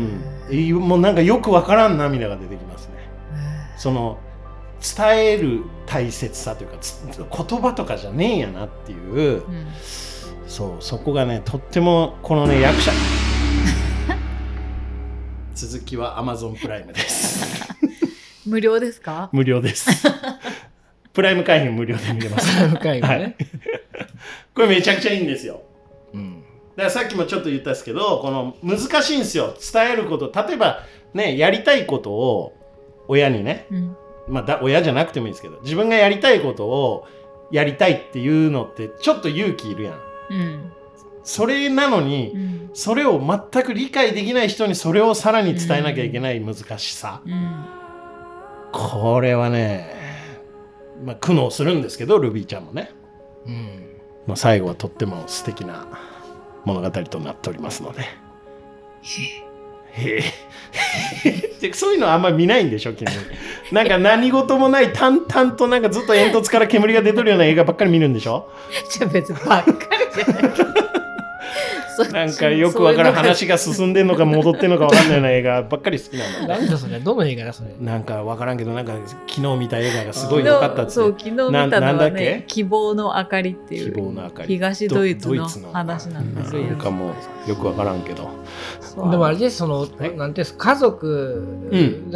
[0.53, 2.95] ん、いもうなんかよくわからん涙が出てきますね。
[3.79, 4.19] その
[4.81, 7.27] 伝える大切さというかつ言
[7.61, 9.67] 葉とかじゃねえんやなっていう、うん。
[10.47, 12.93] そうそこがねとってもこのね役者。
[15.55, 17.65] 続きは Amazon プライムです。
[18.45, 19.31] 無料ですか？
[19.33, 19.89] 無料です。
[21.15, 22.69] プライム会員無料で見れます。
[22.69, 23.37] 深いよね。
[24.55, 25.63] これめちゃくちゃいいんですよ。
[26.13, 26.45] うん。
[26.77, 29.55] だからさっきもちょっと言ったんですけどこの難しいんですよ。
[29.73, 30.31] 伝えること。
[30.35, 30.81] 例えば
[31.13, 32.53] ねやりたいことを
[33.09, 33.97] 親にね、うん。
[34.29, 37.07] まあ、だ親じゃなくてもいいですけど自分がやりたいことを
[37.51, 40.01] やりたいっていうのってちょっと勇気いるやん。
[40.31, 40.73] うん。
[41.23, 42.71] それなのに、うん。
[42.75, 47.65] それを全く理解できない人にそれをさらに伝えなきゃいけない難しさ、うん。
[48.73, 49.95] これはね、
[51.05, 52.91] まあ、苦悩するんですけどルビーちゃんもね、
[53.47, 53.84] うん。
[54.27, 55.87] まあ、最後はとっても素敵な
[56.65, 58.03] 物語となっておりますので。
[59.97, 60.23] へ
[61.25, 61.33] え。
[61.61, 63.07] で そういうのあんまり見ないんでしょ君。
[63.73, 68.49] なんか何事もない淡々となんかずっと煙突から煙が出とるような映画ばっかり見るんでしょ？
[68.91, 70.53] じゃあ別にばっかりじゃない
[72.13, 77.75] なんかよくわからん話が進んでんのか戻ってんのかわかんないような映画ばっかり好きなんだなんだそれどの映画だそれ。
[77.81, 78.95] なんかわからんけどなんか
[79.29, 82.25] 昨日見た映画がすごい良かったっつそう昨日見たななんのはだっけ？
[82.25, 84.49] ね希望の明かりっていう希望の明かり。
[84.49, 85.29] 東ドイツ
[85.61, 86.63] の話なんですよ。
[86.63, 87.13] なんかも
[87.47, 88.29] うよくわからんけど。
[89.11, 89.89] でもあれですその、はい。
[89.89, 91.47] なんていうんですか家族、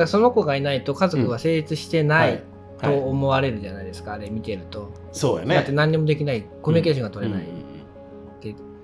[0.07, 2.43] その子がいないと家族が成立してない
[2.81, 3.01] とはい。
[3.01, 5.55] 思われるじゃないですか、あれ見てると、そうやね。
[5.57, 6.45] だって何にもできない。
[6.63, 7.59] コミュニケーションが取れない、うん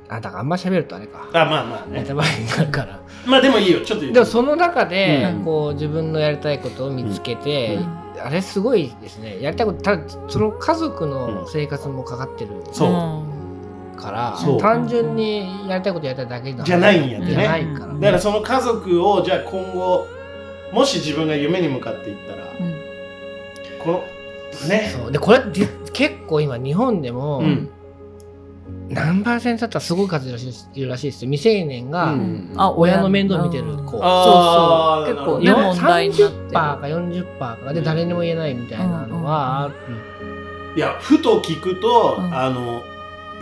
[0.08, 1.28] あだからあんま喋るとあれか。
[1.32, 2.00] あまあまあね。
[2.00, 3.00] ネタバレになるから。
[3.26, 3.80] まあでもいいよ。
[3.84, 5.44] ちょっとでもその中で、うん。
[5.44, 9.40] こう自分のやりたいことを見つけて、うあれすごいですね。
[9.40, 13.34] やりたいことただその家族の生活もかかってるそう。
[14.00, 17.46] から、単純にやりたいことやりたいだけじゃないんやってね。
[17.46, 20.06] ないから、だからその家族をじゃあ今後
[20.72, 22.74] もし自分が夢に向かっていったら、うん。
[23.84, 24.92] このね。
[25.10, 27.70] でこれで結構今日本でも、うん
[28.88, 31.30] 何パーセントだったらすごい数いるらしいいるらしいですよ。
[31.30, 32.14] 未成年が
[32.76, 33.76] 親の面倒見てる。
[33.78, 35.24] 子、あーそうそう。
[35.24, 35.52] 結構ね。
[35.52, 37.72] 問題になって30%るか40%か。
[37.72, 39.74] で誰にも言えないみたいなのはある、
[40.76, 42.34] いやふと聞くと、うん。
[42.34, 42.82] あの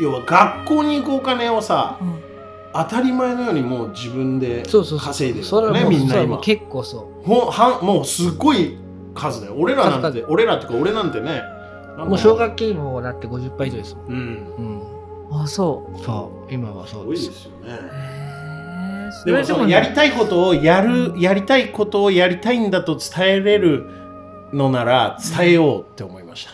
[0.01, 2.19] 要は学校に行くお金をさ、うん。
[2.75, 6.39] 当たり前のようにもう自分で稼いでるよねそれはもみんな今。
[6.39, 8.79] う結構そほんはんもうすごい
[9.15, 9.57] 数だよ。
[9.59, 11.43] 俺らなんて数俺らっていうか俺なんてね
[11.99, 14.15] うもう奨学金もだって50%以上ですもん、うん。
[14.15, 14.82] うん、
[15.41, 15.99] あそう。
[16.05, 17.29] そう今はそすうです。
[17.29, 17.79] ごいですよね。
[19.25, 23.87] でもそのやりたいことをやる、やりたいことをやりたいんだと伝えれる
[24.53, 26.53] のなら伝えようって思いました。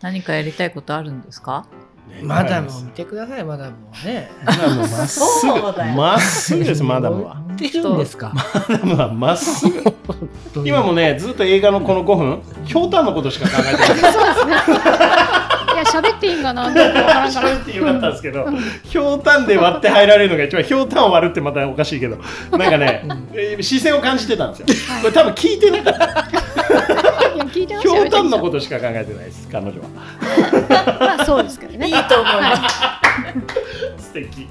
[0.00, 1.66] 何かやりたいことあるんですか？
[2.08, 4.30] ねマダムを見てくださいマダムをね。
[4.46, 5.52] マダムまっすぐ
[5.94, 7.42] まっすぐですマダムは。
[7.60, 8.32] 見てるんですか？
[8.68, 9.82] マダムはまっすぐ。
[10.64, 15.27] 今もねずっと映画のこの5分ひょうたんのことしか考えてない。
[15.78, 16.64] や喋っていいんかな？
[16.66, 17.48] どうかわからんから。
[17.50, 18.46] 喋ってよかったんですけど、
[18.84, 22.16] ひょうたんで割って入られるのが一番ひょうたんを割るってまたおかしいけど
[22.50, 24.98] なんかね、えー視線を感じてたんですよ。
[25.00, 26.28] これ多分聞いてなかった。
[27.80, 29.88] ひょうたんのことしか考えてないです彼女は。
[30.98, 31.86] まあそうですけどね。
[31.88, 32.76] いいと思います。
[33.98, 34.48] 素敵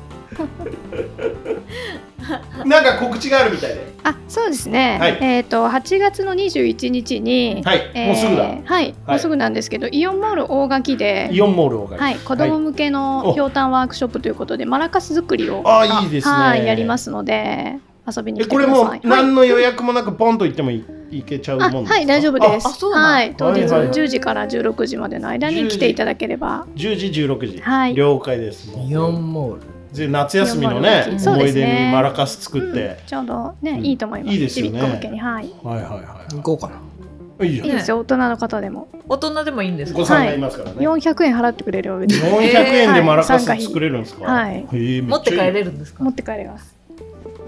[2.65, 3.87] なんか告知があるみたいで。
[4.03, 5.17] あそうですね、はい。
[5.21, 7.91] えっ、と8月の21日に、はい。
[7.93, 8.55] えーもうすぐだ。
[8.63, 16.33] はい、もうすぐなんですけどイオンモール大垣でイオンモールをがはい、子供向けのひょうたんワークショップということで、マラカス作りをあいいですね。
[16.33, 18.75] はい、やりますので遊びにえ来てください。
[18.75, 21.93] これも何の予約もなくポンと行ってもいいけちゃうもんあですか？
[21.95, 22.67] はい大丈夫です。
[22.67, 23.33] あそうなんはい。
[23.35, 26.65] 当日はいはい10時から16時までの間に来ていただければ。
[26.75, 27.95] 10時16時、はい。
[27.95, 28.71] 了解です。
[28.87, 29.61] イオンモール
[29.97, 32.85] で夏休みのね思い出にマラカス作って。
[32.85, 33.85] うん、ちょうどね、うん。
[33.85, 34.33] いいと思います。
[34.33, 34.81] いいですよね。
[34.81, 34.91] はい。
[34.91, 37.45] はいはいは行こうかな。
[37.45, 37.67] いいいいじゃん。
[37.67, 37.99] いいですよ。
[37.99, 38.87] 大人の方でも。
[39.07, 39.99] 大人でもいいんですか？
[39.99, 44.65] お子さんがいますからね、400円払ってくれれば別に400円でマラカス作れるんですか、はい。
[45.01, 46.03] 持って帰れるるんですか？
[46.03, 46.75] 持って帰れます。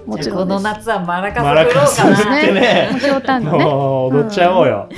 [0.06, 0.58] もちろんです。
[0.58, 2.36] の夏はマラカスマラカス作ろうかな。
[2.36, 2.90] 作ってね。
[3.40, 3.50] ね。
[3.50, 4.90] もう踊っちゃおうよ、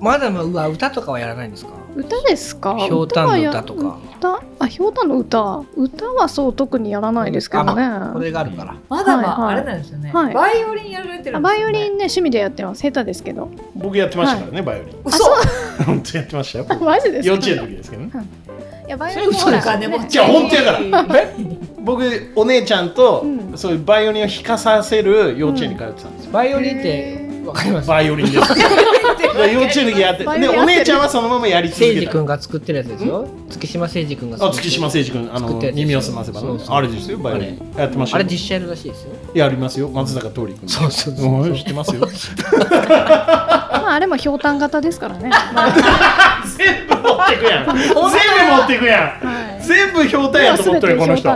[0.00, 1.72] マダムは歌とかはやらないんですか？
[1.98, 2.76] 歌ですか？
[2.78, 3.98] ひょうたんの歌とか。
[4.18, 4.40] 歌？
[4.60, 5.62] あひょうたんの歌。
[5.76, 8.76] 歌はそう特にやらないですけどね、あこれがあるから。
[8.88, 9.34] まだまはいはい。
[9.34, 10.12] ああれなんですよね。
[10.12, 10.34] はい。
[10.34, 11.38] バイオリンやられてるんですよね。
[11.38, 12.82] あバイオリンね趣味でやってます。
[12.82, 13.48] 下手ですけど。
[13.74, 14.94] 僕やってましたからね、バイオリン。
[15.04, 15.24] 嘘。
[15.84, 16.84] 本当やってましたよ僕。
[16.86, 17.34] マジですか？
[17.34, 18.10] 幼稚園の時ですけどね。
[18.86, 20.08] いやバイオリンもそほらお金持ち。
[20.10, 21.24] じゃあ本当やから。
[21.80, 23.52] 僕お姉ちゃんと、うん。
[23.56, 27.88] そういうバイオリンを弾かさせる幼稚園に通ってたんですよ、バイオリンってわかります。
[27.88, 28.54] バイオリンです。
[29.34, 37.72] で幼稚園の時やってでお姉ちゃんはそのままやり続誠けた司君が作ってるやつですよ月島誠司君があ月島誠司君あの耳を澄ませばあれですよバイオリン。
[37.76, 38.24] やってましたよ。
[38.24, 39.10] あれ実写やるらしいですよ。
[39.34, 39.88] やりますよ。
[39.88, 40.68] 松坂桃李君。
[40.68, 41.48] そうそうそうう。
[41.48, 42.00] ん知ってますよ。
[42.78, 45.30] まああれもひょうたん型ですからね、
[46.56, 47.76] 全部持ってくやん。
[47.76, 48.08] 全部持
[48.64, 49.26] ってくやん。
[49.26, 49.64] はい。
[49.64, 51.28] 全部ひょうたんやと思ってるこの人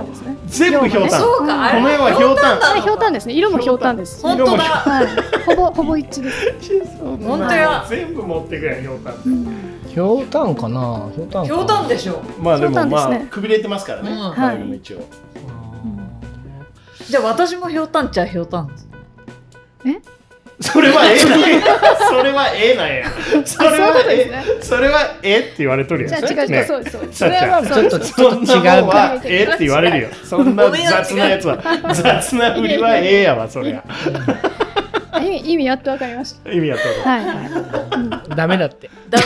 [0.52, 1.22] 全部ひょうたん。
[1.22, 1.44] こ
[1.80, 2.82] の絵はひょうたん。
[2.82, 3.34] ひょうたんですね。
[3.34, 4.62] 色もひょうたんです本当だ。
[4.62, 5.06] はい。
[5.46, 7.84] ほぼほぼ一致です、本当や。
[7.88, 9.14] 全部持ってくやんひょうたん。
[9.24, 9.80] うん。
[9.88, 11.10] ひょうたんかな。
[11.14, 12.22] ひょうたんかひょうたんでしょ。
[12.40, 13.28] まあでもまあひょうたんですね。
[13.30, 14.10] くびれてますからね。
[14.10, 14.18] うん。
[14.36, 14.98] バイオリンも一応
[17.08, 18.70] じゃあ私もひょうたんっちゃひょうたん。
[20.60, 23.10] それはえ それはえなんや
[23.44, 24.44] それそういうはことですね。
[24.60, 26.26] えそれはえって言われとるやん。
[26.26, 26.64] じゃあ違う違う、ね。
[26.66, 27.08] そうそう。
[27.08, 30.08] ちゃんちょっとちょっと違うかはえって言われるよ。
[30.24, 31.58] そんな雑なやつは。
[31.92, 33.82] 雑な振りはええやわそりゃ。
[35.10, 37.32] あ 意味意味やっとわかりまし意味やったわたはいは
[38.32, 38.36] い。
[38.36, 38.90] ダメだって。
[39.10, 39.24] ダメ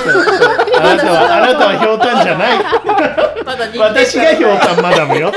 [0.79, 2.59] あなたはあなたはひょうたんじゃない。
[3.79, 5.33] 私がひょうたんマダムよ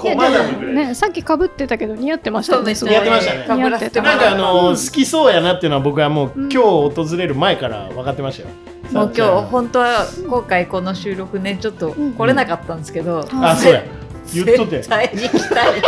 [0.00, 0.74] コマダムぐらい。
[0.88, 2.74] ねさっきかぶってたけど似合ってましたよね。
[2.74, 2.92] そうですね。
[2.94, 3.34] やってました。
[3.34, 8.48] ねかぶらせてもらなんかあの好きそうやなっていうのは僕はもううん今日訪れる前から分かってましたよ。
[8.92, 13.84] もう今日本当は今回この収録ねちょっと来れなかったんですけど、あそうや。
[14.32, 14.76] 言っとって。
[14.78, 15.82] 絶対に来たい。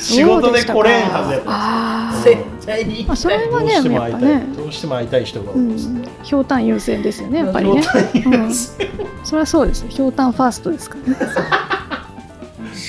[0.00, 1.46] 仕事で来れんはずやった。
[1.48, 3.50] あ絶対にあそ行きたい。
[3.50, 4.56] どうれはねしても会いたい、やっぱね。
[4.56, 5.76] どうしても会いたい人が、うん
[6.24, 7.82] ひょうたん優先ですよねやっぱりね。
[9.24, 9.86] それはそうです。
[9.88, 11.16] ひょうたんファーストですからね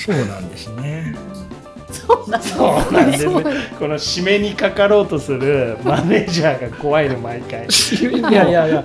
[0.04, 1.14] そうなんですね。
[1.92, 3.32] そうなんですね。
[3.32, 3.42] そう
[3.78, 7.66] この締めにかかろうとするマネージャーが怖いの毎回。
[7.66, 8.84] いやいやいや。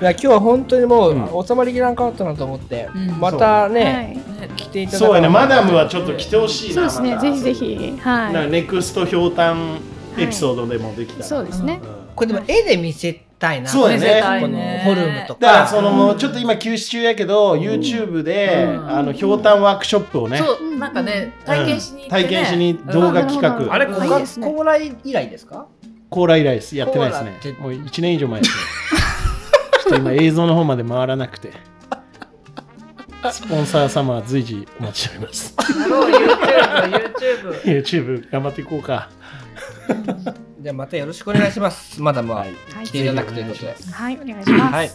[0.00, 3.20] いや今日は本当にもうう収まりきらんかったなと思って、うん。
[3.20, 5.28] またはね、い来ていただそうやね。
[5.28, 6.90] マダムはちちょっと来てほしいな。
[6.90, 7.18] そうですね。
[7.20, 7.98] ぜひぜひ。
[8.00, 9.78] はなんかネクストひょうたん
[10.16, 11.80] エピソードでもできたいら、そうですね。
[11.82, 11.88] うん。
[12.14, 13.68] これでも絵で見せたいな。
[13.68, 14.22] そうやね。
[14.40, 14.82] このね。
[14.84, 15.40] フォルムとか。
[15.40, 18.90] だからそのもうちょっと今休止中やけど、YouTube で、うん。
[18.90, 20.38] あのひょうたんワークショップをね。
[20.38, 23.72] そうなんかね体験しに体験しに動画企画、うん。
[23.72, 24.04] あれうん。
[24.04, 24.10] いい
[24.40, 25.66] 高麗以来ですか？
[26.10, 26.76] コーラ以来です。
[26.76, 27.22] やってないです。
[27.24, 28.62] ねもう1年以上前ですね。
[29.84, 31.52] ちょっと今映像の方まで回らなくて。
[33.32, 35.54] スポンサー様は随時お待ちしております。
[37.18, 39.10] YouTube YouTube YouTube 頑張っていこうか
[40.60, 42.00] じゃあまたよろしくお願いします。
[42.02, 42.54] マダムははい。
[42.84, 43.74] 来ていただくということで。
[43.92, 44.74] はいお願いします。
[44.74, 44.90] はい。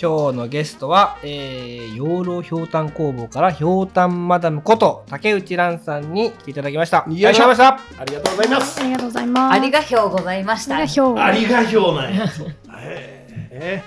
[0.00, 6.98] 今日のゲストは、えー、養老ひょうたん工房からひょうたんマダムこと竹内蘭さんに来ていただきました。
[6.98, 8.02] ありがとうございました。
[8.02, 8.80] ありがとうございます。
[8.80, 9.54] ありがとうございます。
[9.54, 12.28] ありがひょうございましあたりがひょうありがひょうなんや。
[12.28, 12.54] そう。
[13.50, 13.82] え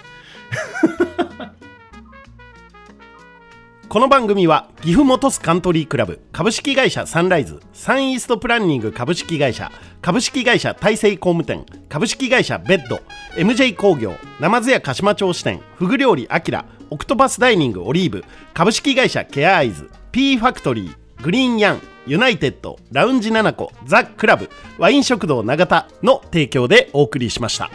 [3.91, 9.69] この番組は岐阜本スカントリークラブ株式会社サンライズサンイーストプランニング株式会社
[10.01, 13.01] 株式会社大成工務店株式会社ベッド
[13.35, 18.23] MJ 工業生津屋鹿島町支店フグ料理アキラオクトパスダイニングオリーブ
[18.53, 27.69] 株式会社ケアアイズ P ファクトリーグリーンヤンユナイテッドラウンジナナコザ・クラブワイン食堂永田の提供でお送りしました。